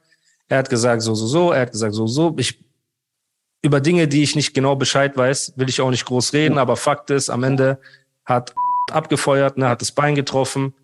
Er 0.49 0.59
hat 0.59 0.71
gesagt 0.71 1.03
so, 1.03 1.15
so, 1.17 1.27
so. 1.27 1.51
Er 1.51 1.63
hat 1.63 1.73
gesagt 1.73 1.95
so, 1.95 2.07
so. 2.07 2.33
Ich, 2.39 2.61
über 3.63 3.81
Dinge, 3.81 4.07
die 4.07 4.23
ich 4.23 4.37
nicht 4.37 4.55
genau 4.55 4.77
Bescheid 4.77 5.17
weiß, 5.17 5.55
will 5.57 5.69
ich 5.69 5.81
auch 5.81 5.91
nicht 5.91 6.05
groß 6.05 6.33
reden. 6.33 6.59
Aber 6.59 6.77
Fakt 6.77 7.11
ist, 7.11 7.29
am 7.29 7.43
Ende 7.43 7.81
hat 8.25 8.55
abgefeuert, 8.93 9.57
ne, 9.59 9.69
hat 9.69 9.81
das 9.81 9.91
Bein 9.91 10.15
getroffen, 10.15 10.75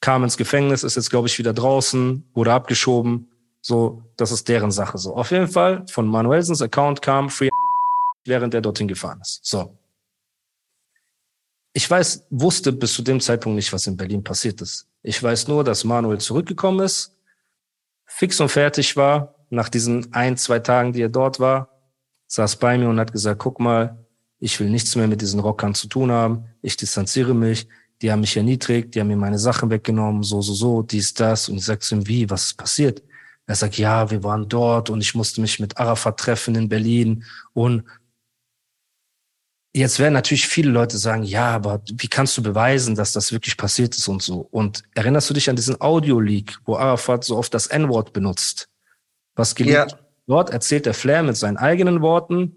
kam 0.00 0.22
ins 0.24 0.36
Gefängnis, 0.36 0.82
ist 0.82 0.96
jetzt, 0.96 1.08
glaube 1.08 1.26
ich, 1.28 1.38
wieder 1.38 1.54
draußen, 1.54 2.24
wurde 2.34 2.52
abgeschoben. 2.52 3.30
So, 3.62 4.02
das 4.18 4.32
ist 4.32 4.48
deren 4.48 4.70
Sache. 4.70 4.98
So, 4.98 5.16
auf 5.16 5.30
jeden 5.30 5.48
Fall 5.48 5.86
von 5.88 6.06
Manuelsens 6.06 6.60
Account 6.60 7.00
kam 7.00 7.30
Free, 7.30 7.48
während 8.24 8.54
er 8.54 8.60
dorthin 8.60 8.88
gefahren 8.88 9.20
ist. 9.20 9.44
So, 9.44 9.76
ich 11.72 11.90
weiß, 11.90 12.26
wusste 12.30 12.72
bis 12.72 12.94
zu 12.94 13.02
dem 13.02 13.20
Zeitpunkt 13.20 13.56
nicht, 13.56 13.72
was 13.72 13.86
in 13.86 13.96
Berlin 13.96 14.22
passiert 14.22 14.62
ist. 14.62 14.86
Ich 15.02 15.20
weiß 15.22 15.48
nur, 15.48 15.64
dass 15.64 15.84
Manuel 15.84 16.18
zurückgekommen 16.18 16.80
ist, 16.80 17.16
fix 18.06 18.40
und 18.40 18.48
fertig 18.48 18.96
war, 18.96 19.34
nach 19.50 19.68
diesen 19.68 20.12
ein, 20.14 20.36
zwei 20.36 20.60
Tagen, 20.60 20.92
die 20.92 21.02
er 21.02 21.08
dort 21.08 21.40
war, 21.40 21.68
saß 22.28 22.56
bei 22.56 22.78
mir 22.78 22.88
und 22.88 23.00
hat 23.00 23.12
gesagt, 23.12 23.40
guck 23.40 23.58
mal, 23.58 23.98
ich 24.38 24.58
will 24.60 24.70
nichts 24.70 24.94
mehr 24.94 25.08
mit 25.08 25.20
diesen 25.20 25.40
Rockern 25.40 25.74
zu 25.74 25.88
tun 25.88 26.12
haben, 26.12 26.44
ich 26.62 26.76
distanziere 26.76 27.34
mich, 27.34 27.66
die 28.02 28.12
haben 28.12 28.20
mich 28.20 28.36
erniedrigt, 28.36 28.94
die 28.94 29.00
haben 29.00 29.08
mir 29.08 29.16
meine 29.16 29.38
Sachen 29.38 29.70
weggenommen, 29.70 30.22
so, 30.22 30.42
so, 30.42 30.54
so, 30.54 30.82
dies, 30.82 31.14
das. 31.14 31.48
Und 31.48 31.56
ich 31.56 31.64
sag 31.64 31.82
zu 31.82 31.96
ihm, 31.96 32.06
wie, 32.06 32.28
was 32.30 32.46
ist 32.46 32.56
passiert? 32.56 33.02
Er 33.46 33.54
sagt, 33.54 33.78
ja, 33.78 34.10
wir 34.10 34.22
waren 34.22 34.48
dort 34.48 34.90
und 34.90 35.00
ich 35.00 35.14
musste 35.14 35.40
mich 35.40 35.58
mit 35.60 35.76
Arafat 35.76 36.18
treffen 36.18 36.54
in 36.54 36.68
Berlin 36.68 37.24
und 37.52 37.84
Jetzt 39.76 39.98
werden 39.98 40.14
natürlich 40.14 40.46
viele 40.46 40.70
Leute 40.70 40.98
sagen, 40.98 41.24
ja, 41.24 41.50
aber 41.50 41.82
wie 41.92 42.06
kannst 42.06 42.38
du 42.38 42.42
beweisen, 42.42 42.94
dass 42.94 43.12
das 43.12 43.32
wirklich 43.32 43.56
passiert 43.56 43.96
ist 43.96 44.06
und 44.06 44.22
so? 44.22 44.46
Und 44.52 44.84
erinnerst 44.94 45.28
du 45.28 45.34
dich 45.34 45.50
an 45.50 45.56
diesen 45.56 45.80
Audio-Leak, 45.80 46.58
wo 46.64 46.76
Arafat 46.76 47.24
so 47.24 47.36
oft 47.36 47.52
das 47.52 47.66
N-Wort 47.66 48.12
benutzt? 48.12 48.68
Was 49.34 49.56
geleakt? 49.56 49.92
Ja. 49.92 49.98
Dort 50.28 50.50
erzählt 50.50 50.86
der 50.86 50.94
Flair 50.94 51.24
mit 51.24 51.36
seinen 51.36 51.56
eigenen 51.56 52.02
Worten 52.02 52.56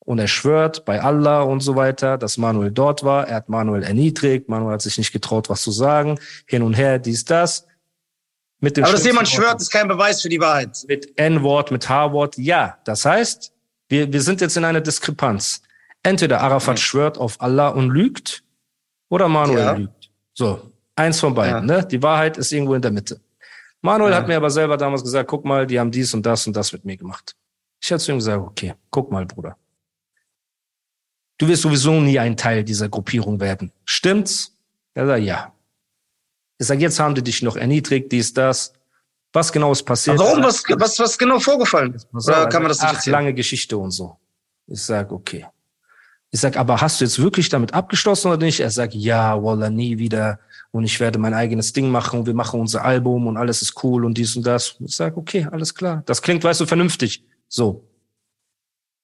und 0.00 0.18
er 0.18 0.26
schwört 0.26 0.84
bei 0.84 1.00
Allah 1.00 1.42
und 1.42 1.60
so 1.60 1.76
weiter, 1.76 2.18
dass 2.18 2.36
Manuel 2.36 2.72
dort 2.72 3.04
war. 3.04 3.28
Er 3.28 3.36
hat 3.36 3.48
Manuel 3.48 3.84
erniedrigt, 3.84 4.48
Manuel 4.48 4.74
hat 4.74 4.82
sich 4.82 4.98
nicht 4.98 5.12
getraut, 5.12 5.48
was 5.48 5.62
zu 5.62 5.70
sagen. 5.70 6.18
Hin 6.46 6.62
und 6.62 6.74
her, 6.74 6.98
dies, 6.98 7.24
das. 7.24 7.66
Mit 8.58 8.78
Aber 8.78 8.92
dass 8.92 9.04
jemand 9.04 9.28
schwört, 9.28 9.60
ist 9.60 9.70
kein 9.70 9.88
Beweis 9.88 10.20
für 10.20 10.28
die 10.28 10.40
Wahrheit. 10.40 10.84
mit 10.88 11.16
N-Wort, 11.16 11.70
mit 11.70 11.88
H-Wort, 11.88 12.36
ja. 12.38 12.78
Das 12.84 13.04
heißt, 13.04 13.52
wir, 13.88 14.12
wir 14.12 14.20
sind 14.20 14.40
jetzt 14.40 14.56
in 14.56 14.64
einer 14.64 14.80
Diskrepanz. 14.80 15.62
Entweder 16.04 16.40
Arafat 16.42 16.78
schwört 16.78 17.18
auf 17.18 17.40
Allah 17.40 17.68
und 17.68 17.90
lügt 17.90 18.44
oder 19.08 19.26
Manuel 19.28 19.58
Ja. 19.64 19.72
lügt. 19.72 20.10
So, 20.34 20.70
eins 20.94 21.18
von 21.18 21.34
beiden. 21.34 21.68
Ja. 21.68 21.78
Ne? 21.80 21.86
Die 21.86 22.02
Wahrheit 22.02 22.36
ist 22.36 22.52
irgendwo 22.52 22.74
in 22.74 22.82
der 22.82 22.90
Mitte. 22.92 23.20
Manuel 23.80 24.12
Ja. 24.12 24.18
hat 24.18 24.28
mir 24.28 24.36
aber 24.36 24.50
selber 24.50 24.76
damals 24.76 25.02
gesagt, 25.02 25.28
guck 25.28 25.44
mal, 25.44 25.66
die 25.66 25.80
haben 25.80 25.90
dies 25.90 26.14
und 26.14 26.24
das 26.24 26.46
und 26.46 26.54
das 26.54 26.72
mit 26.72 26.84
mir 26.84 26.96
gemacht. 26.96 27.34
Ich 27.82 27.90
hatte 27.90 28.02
zu 28.04 28.12
ihm 28.12 28.18
gesagt, 28.18 28.40
okay, 28.42 28.74
guck 28.90 29.10
mal, 29.10 29.26
Bruder. 29.26 29.56
Du 31.38 31.48
wirst 31.48 31.62
sowieso 31.62 31.92
nie 32.00 32.18
ein 32.18 32.36
Teil 32.36 32.62
dieser 32.64 32.88
Gruppierung 32.88 33.40
werden. 33.40 33.72
Stimmt's? 33.84 34.56
Er 34.94 35.06
sagt, 35.06 35.22
ja. 35.24 35.52
Ich 36.58 36.66
sage, 36.66 36.80
jetzt 36.80 37.00
haben 37.00 37.14
die 37.14 37.22
dich 37.22 37.42
noch 37.42 37.56
erniedrigt, 37.56 38.12
dies, 38.12 38.32
das. 38.32 38.72
Was 39.32 39.50
genau 39.52 39.72
ist 39.72 39.82
passiert? 39.82 40.18
Aber 40.20 40.28
warum? 40.28 40.44
Was, 40.44 40.62
was, 40.68 40.98
was 41.00 41.18
genau 41.18 41.40
vorgefallen? 41.40 41.98
So, 42.12 42.30
Oder 42.30 42.42
er 42.42 42.48
kann 42.48 42.62
man 42.62 42.68
das 42.68 42.80
nicht 42.80 42.88
ach, 42.90 42.94
erzählen? 42.94 43.12
lange 43.12 43.34
Geschichte 43.34 43.76
und 43.76 43.90
so. 43.90 44.16
Ich 44.68 44.80
sag, 44.80 45.10
okay. 45.10 45.46
Ich 46.34 46.40
sag, 46.40 46.56
aber 46.56 46.80
hast 46.80 47.00
du 47.00 47.04
jetzt 47.04 47.22
wirklich 47.22 47.48
damit 47.48 47.74
abgeschlossen 47.74 48.26
oder 48.26 48.44
nicht? 48.44 48.58
Er 48.58 48.70
sagt, 48.70 48.92
ja, 48.92 49.40
Wallah, 49.40 49.70
nie 49.70 49.98
wieder. 49.98 50.40
Und 50.72 50.82
ich 50.82 50.98
werde 50.98 51.16
mein 51.20 51.32
eigenes 51.32 51.72
Ding 51.72 51.90
machen 51.90 52.18
und 52.18 52.26
wir 52.26 52.34
machen 52.34 52.58
unser 52.58 52.84
Album 52.84 53.28
und 53.28 53.36
alles 53.36 53.62
ist 53.62 53.84
cool 53.84 54.04
und 54.04 54.18
dies 54.18 54.34
und 54.34 54.44
das. 54.44 54.74
Ich 54.80 54.96
sag, 54.96 55.16
okay, 55.16 55.46
alles 55.52 55.76
klar. 55.76 56.02
Das 56.06 56.22
klingt, 56.22 56.42
weißt 56.42 56.60
du, 56.60 56.66
vernünftig. 56.66 57.22
So. 57.46 57.84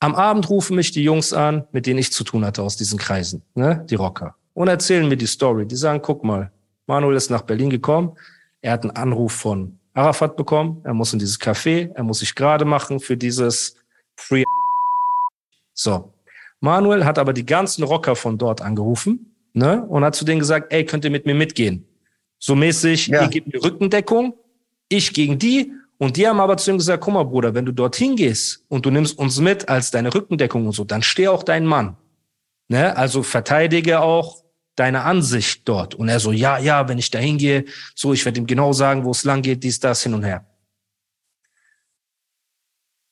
Am 0.00 0.16
Abend 0.16 0.50
rufen 0.50 0.74
mich 0.74 0.90
die 0.90 1.04
Jungs 1.04 1.32
an, 1.32 1.68
mit 1.70 1.86
denen 1.86 2.00
ich 2.00 2.12
zu 2.12 2.24
tun 2.24 2.44
hatte 2.44 2.64
aus 2.64 2.76
diesen 2.76 2.98
Kreisen, 2.98 3.44
ne? 3.54 3.86
die 3.88 3.94
Rocker, 3.94 4.34
und 4.54 4.66
erzählen 4.66 5.06
mir 5.06 5.16
die 5.16 5.28
Story. 5.28 5.66
Die 5.66 5.76
sagen, 5.76 6.02
guck 6.02 6.24
mal, 6.24 6.50
Manuel 6.88 7.14
ist 7.14 7.30
nach 7.30 7.42
Berlin 7.42 7.70
gekommen, 7.70 8.16
er 8.60 8.72
hat 8.72 8.82
einen 8.82 8.96
Anruf 8.96 9.34
von 9.34 9.78
Arafat 9.94 10.36
bekommen, 10.36 10.80
er 10.82 10.94
muss 10.94 11.12
in 11.12 11.20
dieses 11.20 11.38
Café, 11.38 11.92
er 11.94 12.02
muss 12.02 12.18
sich 12.18 12.34
gerade 12.34 12.64
machen 12.64 12.98
für 12.98 13.16
dieses 13.16 13.76
Free. 14.16 14.42
So. 15.74 16.12
Manuel 16.60 17.04
hat 17.04 17.18
aber 17.18 17.32
die 17.32 17.46
ganzen 17.46 17.82
Rocker 17.84 18.16
von 18.16 18.38
dort 18.38 18.60
angerufen, 18.60 19.34
ne? 19.54 19.84
Und 19.86 20.04
hat 20.04 20.14
zu 20.14 20.24
denen 20.24 20.40
gesagt, 20.40 20.72
ey, 20.72 20.84
könnt 20.84 21.04
ihr 21.04 21.10
mit 21.10 21.26
mir 21.26 21.34
mitgehen? 21.34 21.86
So 22.38 22.54
mäßig, 22.54 23.08
Ja. 23.08 23.22
ihr 23.22 23.28
gebt 23.28 23.52
mir 23.52 23.62
Rückendeckung, 23.62 24.34
ich 24.88 25.12
gegen 25.12 25.38
die 25.38 25.72
Und 26.02 26.16
die 26.16 26.26
haben 26.26 26.40
aber 26.40 26.56
zu 26.56 26.70
ihm 26.70 26.78
gesagt, 26.78 27.04
guck 27.04 27.12
mal, 27.12 27.24
Bruder, 27.24 27.54
wenn 27.54 27.66
du 27.66 27.72
dorthin 27.72 28.16
gehst 28.16 28.64
und 28.68 28.86
du 28.86 28.90
nimmst 28.90 29.18
uns 29.18 29.38
mit 29.38 29.68
als 29.68 29.90
deine 29.90 30.14
Rückendeckung 30.14 30.64
und 30.64 30.72
so, 30.72 30.82
dann 30.84 31.02
steh 31.02 31.28
auch 31.28 31.42
dein 31.42 31.66
Mann. 31.66 31.98
Ne? 32.68 32.96
Also 32.96 33.22
verteidige 33.22 34.00
auch 34.00 34.42
deine 34.76 35.02
Ansicht 35.02 35.68
dort. 35.68 35.94
Und 35.94 36.08
er 36.08 36.18
so, 36.18 36.32
ja, 36.32 36.58
ja, 36.58 36.88
wenn 36.88 36.96
ich 36.96 37.10
da 37.10 37.18
hingehe, 37.18 37.66
so, 37.94 38.14
ich 38.14 38.24
werde 38.24 38.40
ihm 38.40 38.46
genau 38.46 38.72
sagen, 38.72 39.04
wo 39.04 39.10
es 39.10 39.24
lang 39.24 39.42
geht, 39.42 39.62
dies, 39.62 39.78
das, 39.78 40.02
hin 40.02 40.14
und 40.14 40.24
her. 40.24 40.46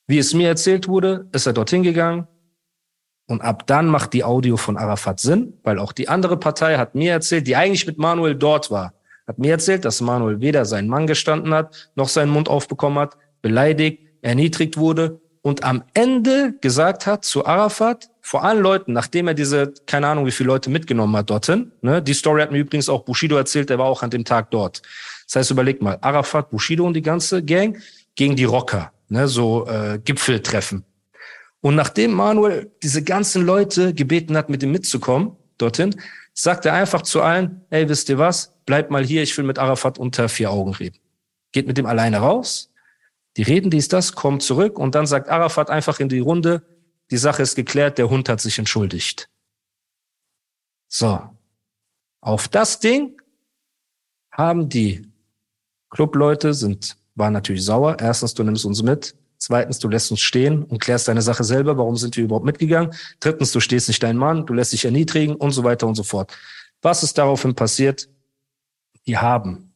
Wie 0.07 0.17
es 0.17 0.33
mir 0.33 0.47
erzählt 0.47 0.87
wurde, 0.87 1.29
ist 1.31 1.45
er 1.45 1.53
dorthin 1.53 1.83
gegangen. 1.83 2.27
Und 3.29 3.41
ab 3.43 3.67
dann 3.67 3.85
macht 3.85 4.13
die 4.13 4.23
Audio 4.23 4.57
von 4.57 4.75
Arafat 4.75 5.19
Sinn, 5.19 5.53
weil 5.63 5.77
auch 5.77 5.91
die 5.91 6.09
andere 6.09 6.35
Partei 6.35 6.77
hat 6.77 6.95
mir 6.95 7.11
erzählt, 7.11 7.45
die 7.45 7.55
eigentlich 7.55 7.85
mit 7.85 7.99
Manuel 7.99 8.33
dort 8.33 8.71
war, 8.71 8.93
hat 9.27 9.37
mir 9.37 9.51
erzählt, 9.51 9.85
dass 9.85 10.01
Manuel 10.01 10.41
weder 10.41 10.65
seinen 10.65 10.89
Mann 10.89 11.05
gestanden 11.05 11.53
hat, 11.53 11.91
noch 11.93 12.09
seinen 12.09 12.31
Mund 12.31 12.49
aufbekommen 12.49 12.97
hat, 12.97 13.17
beleidigt, 13.43 13.99
erniedrigt 14.23 14.77
wurde 14.77 15.21
und 15.43 15.63
am 15.63 15.83
Ende 15.93 16.55
gesagt 16.59 17.05
hat 17.05 17.23
zu 17.23 17.45
Arafat, 17.45 18.09
vor 18.19 18.43
allen 18.43 18.63
Leuten, 18.63 18.93
nachdem 18.93 19.27
er 19.27 19.35
diese, 19.35 19.75
keine 19.85 20.07
Ahnung, 20.07 20.25
wie 20.25 20.31
viele 20.31 20.47
Leute 20.47 20.71
mitgenommen 20.71 21.15
hat 21.15 21.29
dorthin, 21.29 21.71
ne, 21.81 22.01
die 22.01 22.13
Story 22.13 22.41
hat 22.41 22.51
mir 22.51 22.57
übrigens 22.57 22.89
auch 22.89 23.03
Bushido 23.03 23.37
erzählt, 23.37 23.69
der 23.69 23.77
war 23.77 23.85
auch 23.85 24.01
an 24.01 24.09
dem 24.09 24.25
Tag 24.25 24.49
dort. 24.49 24.81
Das 25.27 25.35
heißt, 25.35 25.51
überleg 25.51 25.83
mal, 25.83 25.99
Arafat, 26.01 26.49
Bushido 26.49 26.83
und 26.83 26.95
die 26.95 27.03
ganze 27.03 27.43
Gang 27.43 27.77
gegen 28.15 28.35
die 28.35 28.45
Rocker, 28.45 28.91
ne, 29.07 29.27
so 29.27 29.67
äh, 29.67 29.99
Gipfeltreffen. 30.03 30.83
Und 31.61 31.75
nachdem 31.75 32.13
Manuel 32.13 32.71
diese 32.81 33.03
ganzen 33.03 33.45
Leute 33.45 33.93
gebeten 33.93 34.37
hat, 34.37 34.49
mit 34.49 34.63
ihm 34.63 34.71
mitzukommen, 34.71 35.35
dorthin, 35.57 35.95
sagt 36.33 36.65
er 36.65 36.73
einfach 36.73 37.01
zu 37.01 37.21
allen, 37.21 37.65
ey, 37.69 37.89
wisst 37.89 38.09
ihr 38.09 38.17
was? 38.17 38.53
Bleibt 38.65 38.91
mal 38.91 39.03
hier, 39.03 39.23
ich 39.23 39.37
will 39.37 39.45
mit 39.45 39.59
Arafat 39.59 39.97
unter 39.97 40.29
vier 40.29 40.51
Augen 40.51 40.73
reden. 40.73 40.99
Geht 41.51 41.67
mit 41.67 41.77
dem 41.77 41.85
alleine 41.85 42.17
raus, 42.17 42.71
die 43.37 43.43
reden 43.43 43.69
dies, 43.69 43.87
das, 43.87 44.13
kommt 44.13 44.43
zurück 44.43 44.77
und 44.79 44.95
dann 44.95 45.05
sagt 45.05 45.29
Arafat 45.29 45.69
einfach 45.69 45.99
in 45.99 46.09
die 46.09 46.19
Runde, 46.19 46.65
die 47.11 47.17
Sache 47.17 47.41
ist 47.41 47.55
geklärt, 47.55 47.97
der 47.97 48.09
Hund 48.09 48.29
hat 48.29 48.41
sich 48.41 48.59
entschuldigt. 48.59 49.29
So. 50.87 51.19
Auf 52.21 52.47
das 52.47 52.79
Ding 52.79 53.21
haben 54.31 54.67
die 54.67 55.09
Clubleute 55.89 56.53
sind, 56.53 56.97
waren 57.15 57.33
natürlich 57.33 57.63
sauer. 57.63 57.97
Erstens, 57.99 58.33
du 58.33 58.43
nimmst 58.43 58.65
uns 58.65 58.83
mit. 58.83 59.15
Zweitens, 59.39 59.79
du 59.79 59.87
lässt 59.87 60.11
uns 60.11 60.19
stehen 60.19 60.63
und 60.63 60.79
klärst 60.79 61.07
deine 61.07 61.21
Sache 61.21 61.45
selber. 61.45 61.77
Warum 61.77 61.95
sind 61.95 62.17
wir 62.17 62.25
überhaupt 62.25 62.45
mitgegangen? 62.45 62.93
Drittens, 63.21 63.53
du 63.53 63.61
stehst 63.61 63.87
nicht 63.87 64.03
dein 64.03 64.17
Mann, 64.17 64.45
du 64.45 64.53
lässt 64.53 64.73
dich 64.73 64.83
erniedrigen 64.83 65.35
und 65.35 65.51
so 65.51 65.63
weiter 65.63 65.87
und 65.87 65.95
so 65.95 66.03
fort. 66.03 66.37
Was 66.81 67.03
ist 67.03 67.17
daraufhin 67.17 67.55
passiert? 67.55 68.09
Die 69.07 69.17
haben. 69.17 69.73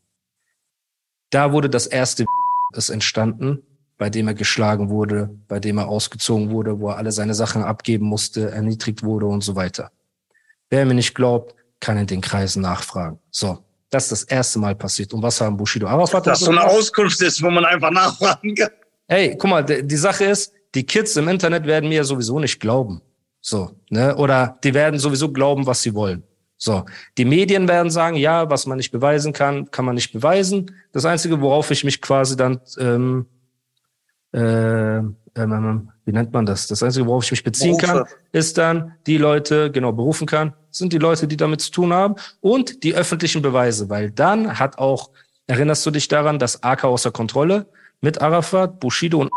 Da 1.30 1.54
wurde 1.54 1.70
das 1.70 1.88
erste 1.88 2.26
ist 2.74 2.90
entstanden, 2.90 3.64
bei 3.98 4.10
dem 4.10 4.28
er 4.28 4.34
geschlagen 4.34 4.90
wurde, 4.90 5.30
bei 5.48 5.62
dem 5.62 5.78
er 5.78 5.88
ausgezogen 5.88 6.50
wurde, 6.50 6.80
wo 6.80 6.90
er 6.90 6.98
alle 6.98 7.14
seine 7.14 7.34
Sachen 7.34 7.64
abgeben 7.64 8.06
musste, 8.06 8.52
erniedrigt 8.52 9.04
wurde 9.04 9.28
und 9.28 9.44
so 9.44 9.56
weiter. 9.56 9.92
Wer 10.70 10.86
mir 10.86 10.94
nicht 10.94 11.16
glaubt, 11.16 11.56
kann 11.80 11.98
in 11.98 12.08
den 12.08 12.20
Kreisen 12.20 12.62
nachfragen. 12.62 13.20
So, 13.32 13.64
das 13.90 14.12
ist 14.12 14.12
das 14.12 14.24
erste 14.24 14.60
Mal 14.60 14.76
passiert. 14.76 15.14
Und 15.14 15.22
was 15.22 15.40
haben 15.40 15.56
Bushido 15.56 15.88
Arafat? 15.88 16.28
Das 16.28 16.40
so 16.40 16.52
eine 16.52 16.64
Auskunft 16.64 17.22
ist, 17.22 17.42
wo 17.42 17.50
man 17.50 17.64
einfach 17.64 17.92
nachfragen 17.92 18.56
kann. 18.56 18.72
Hey, 19.08 19.36
guck 19.38 19.50
mal, 19.50 19.64
die 19.64 19.96
Sache 19.96 20.26
ist, 20.26 20.54
die 20.76 20.86
Kids 20.86 21.16
im 21.18 21.28
Internet 21.28 21.66
werden 21.66 21.90
mir 21.90 22.04
sowieso 22.04 22.40
nicht 22.40 22.60
glauben. 22.60 23.02
So, 23.42 23.72
ne? 23.90 24.16
Oder 24.16 24.58
die 24.64 24.74
werden 24.74 25.00
sowieso 25.00 25.32
glauben, 25.32 25.66
was 25.66 25.82
sie 25.82 25.94
wollen. 25.94 26.24
So, 26.58 26.86
die 27.18 27.26
Medien 27.26 27.68
werden 27.68 27.92
sagen, 27.92 28.16
ja, 28.16 28.50
was 28.50 28.66
man 28.66 28.78
nicht 28.78 28.92
beweisen 28.92 29.34
kann, 29.34 29.70
kann 29.70 29.84
man 29.84 29.96
nicht 29.96 30.14
beweisen. 30.14 30.72
Das 30.94 31.04
Einzige, 31.04 31.42
worauf 31.42 31.70
ich 31.72 31.84
mich 31.84 32.02
quasi 32.02 32.38
dann, 32.38 32.62
ähm, 32.80 33.26
äh, 34.32 35.00
ähm, 35.00 35.92
wie 36.06 36.12
nennt 36.14 36.32
man 36.32 36.46
das? 36.46 36.68
Das 36.68 36.82
Einzige, 36.82 37.06
worauf 37.06 37.26
ich 37.26 37.32
mich 37.32 37.44
beziehen 37.44 37.78
Berufe. 37.78 38.06
kann, 38.06 38.06
ist 38.32 38.58
dann 38.58 38.94
die 39.08 39.18
Leute, 39.18 39.72
genau, 39.72 39.92
berufen 39.92 40.26
kann, 40.26 40.54
sind 40.70 40.94
die 40.94 41.00
Leute, 41.00 41.28
die 41.28 41.36
damit 41.36 41.60
zu 41.60 41.72
tun 41.72 41.92
haben 41.92 42.16
und 42.40 42.84
die 42.86 42.96
öffentlichen 42.96 43.42
Beweise, 43.42 43.90
weil 43.90 44.10
dann 44.12 44.58
hat 44.58 44.78
auch, 44.78 45.10
erinnerst 45.48 45.86
du 45.86 45.92
dich 45.92 46.08
daran, 46.08 46.40
dass 46.40 46.64
AK 46.64 46.86
außer 46.86 47.12
Kontrolle 47.12 47.68
mit 48.04 48.22
Arafat, 48.22 48.82
Bushido 48.82 49.22
und 49.22 49.32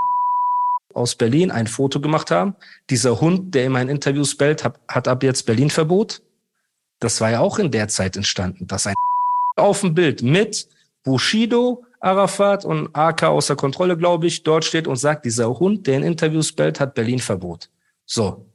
aus 0.93 1.15
Berlin 1.15 1.53
ein 1.53 1.69
Foto 1.69 2.01
gemacht 2.01 2.33
haben. 2.33 2.57
Dieser 2.91 3.21
Hund, 3.21 3.55
der 3.55 3.67
in 3.67 3.73
meinen 3.73 3.89
Interviews 3.89 4.37
bellt, 4.37 4.65
hat, 4.65 4.81
hat 4.89 5.07
ab 5.07 5.23
jetzt 5.23 5.47
Berlin-Verbot. 5.47 6.21
Das 6.99 7.21
war 7.21 7.31
ja 7.31 7.41
auch 7.41 7.61
in 7.61 7.71
der 7.71 7.87
Zeit 7.89 8.17
entstanden, 8.17 8.67
dass 8.67 8.87
ein 8.87 8.95
auf 9.57 9.83
dem 9.83 9.95
Bild 9.95 10.23
mit 10.23 10.69
Bushido, 11.05 11.85
Arafat 12.01 12.65
und 12.65 12.91
AK 12.93 13.25
außer 13.25 13.55
Kontrolle, 13.55 13.97
glaube 13.97 14.27
ich, 14.27 14.43
dort 14.43 14.65
steht 14.65 14.89
und 14.89 14.97
sagt, 14.97 15.25
dieser 15.25 15.59
Hund, 15.59 15.87
der 15.87 15.99
in 15.99 16.03
Interviews 16.03 16.53
bellt, 16.53 16.81
hat 16.81 16.95
Berlin-Verbot. 16.95 17.71
So. 18.05 18.47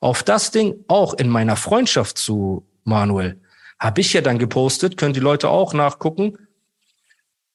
Auf 0.00 0.22
das 0.22 0.50
Ding, 0.50 0.84
auch 0.88 1.14
in 1.14 1.30
meiner 1.30 1.56
Freundschaft 1.56 2.18
zu 2.18 2.64
Manuel, 2.84 3.38
habe 3.80 4.02
ich 4.02 4.12
ja 4.12 4.20
dann 4.20 4.38
gepostet, 4.38 4.98
können 4.98 5.14
die 5.14 5.20
Leute 5.20 5.48
auch 5.48 5.72
nachgucken, 5.72 6.38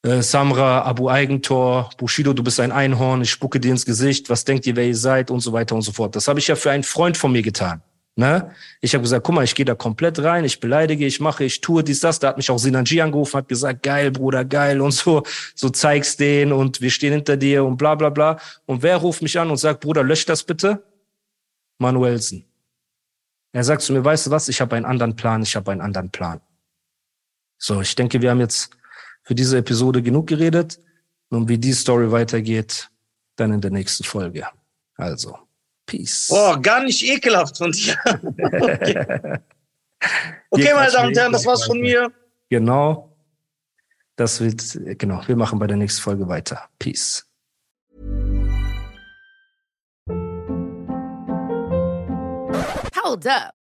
äh, 0.03 0.21
Samra, 0.21 0.83
Abu 0.83 1.09
Eigentor, 1.09 1.89
Bushido, 1.97 2.33
du 2.33 2.43
bist 2.43 2.59
ein 2.59 2.71
Einhorn, 2.71 3.21
ich 3.21 3.31
spucke 3.31 3.59
dir 3.59 3.71
ins 3.71 3.85
Gesicht, 3.85 4.29
was 4.29 4.45
denkt 4.45 4.65
ihr, 4.65 4.75
wer 4.75 4.87
ihr 4.87 4.95
seid 4.95 5.31
und 5.31 5.41
so 5.41 5.53
weiter 5.53 5.75
und 5.75 5.81
so 5.81 5.91
fort. 5.91 6.15
Das 6.15 6.27
habe 6.27 6.39
ich 6.39 6.47
ja 6.47 6.55
für 6.55 6.71
einen 6.71 6.83
Freund 6.83 7.17
von 7.17 7.31
mir 7.31 7.41
getan. 7.41 7.81
Ne? 8.15 8.51
Ich 8.81 8.93
habe 8.93 9.01
gesagt, 9.03 9.25
guck 9.25 9.35
mal, 9.35 9.45
ich 9.45 9.55
gehe 9.55 9.65
da 9.65 9.75
komplett 9.75 10.19
rein, 10.19 10.43
ich 10.43 10.59
beleidige, 10.59 11.05
ich 11.05 11.21
mache, 11.21 11.45
ich 11.45 11.61
tue 11.61 11.83
dies, 11.83 12.01
das. 12.01 12.19
Da 12.19 12.29
hat 12.29 12.37
mich 12.37 12.51
auch 12.51 12.57
Sinanji 12.57 12.99
angerufen, 12.99 13.37
hat 13.37 13.47
gesagt, 13.47 13.81
geil, 13.81 14.11
Bruder, 14.11 14.43
geil 14.43 14.81
und 14.81 14.91
so, 14.91 15.23
so 15.55 15.69
zeigst 15.69 16.19
den 16.19 16.51
und 16.51 16.81
wir 16.81 16.91
stehen 16.91 17.13
hinter 17.13 17.37
dir 17.37 17.63
und 17.63 17.77
bla 17.77 17.95
bla 17.95 18.09
bla. 18.09 18.37
Und 18.65 18.83
wer 18.83 18.97
ruft 18.97 19.21
mich 19.21 19.39
an 19.39 19.49
und 19.49 19.57
sagt, 19.57 19.79
Bruder, 19.79 20.03
lösch 20.03 20.25
das 20.25 20.43
bitte? 20.43 20.83
Manuelsen. 21.77 22.45
Er 23.53 23.63
sagt 23.63 23.81
zu 23.81 23.93
mir, 23.93 24.03
weißt 24.03 24.27
du 24.27 24.31
was, 24.31 24.49
ich 24.49 24.59
habe 24.59 24.75
einen 24.75 24.85
anderen 24.85 25.15
Plan, 25.15 25.41
ich 25.41 25.55
habe 25.55 25.71
einen 25.71 25.81
anderen 25.81 26.09
Plan. 26.09 26.41
So, 27.57 27.79
ich 27.79 27.95
denke, 27.95 28.21
wir 28.21 28.31
haben 28.31 28.41
jetzt 28.41 28.69
für 29.29 29.35
diese 29.35 29.59
Episode 29.59 30.01
genug 30.01 30.25
geredet. 30.25 30.79
Und 31.29 31.47
wie 31.47 31.59
die 31.59 31.73
Story 31.73 32.11
weitergeht, 32.11 32.89
dann 33.35 33.53
in 33.53 33.61
der 33.61 33.69
nächsten 33.69 34.03
Folge. 34.03 34.47
Also, 34.95 35.37
Peace. 35.85 36.29
Boah, 36.29 36.59
gar 36.59 36.83
nicht 36.83 37.03
ekelhaft 37.03 37.55
von 37.59 37.71
dir. 37.71 37.95
okay, 38.51 39.37
okay 40.49 40.73
meine 40.73 40.91
Damen 40.91 41.09
und 41.09 41.17
Herren, 41.17 41.31
das 41.31 41.45
war's 41.45 41.63
von 41.63 41.79
mir. 41.79 42.11
Genau. 42.49 43.15
Das 44.15 44.41
wird, 44.41 44.97
genau, 44.97 45.21
wir 45.27 45.35
machen 45.35 45.59
bei 45.59 45.67
der 45.67 45.77
nächsten 45.77 46.01
Folge 46.01 46.27
weiter. 46.27 46.67
Peace. 46.79 47.23
Hold 53.03 53.27
up. 53.27 53.58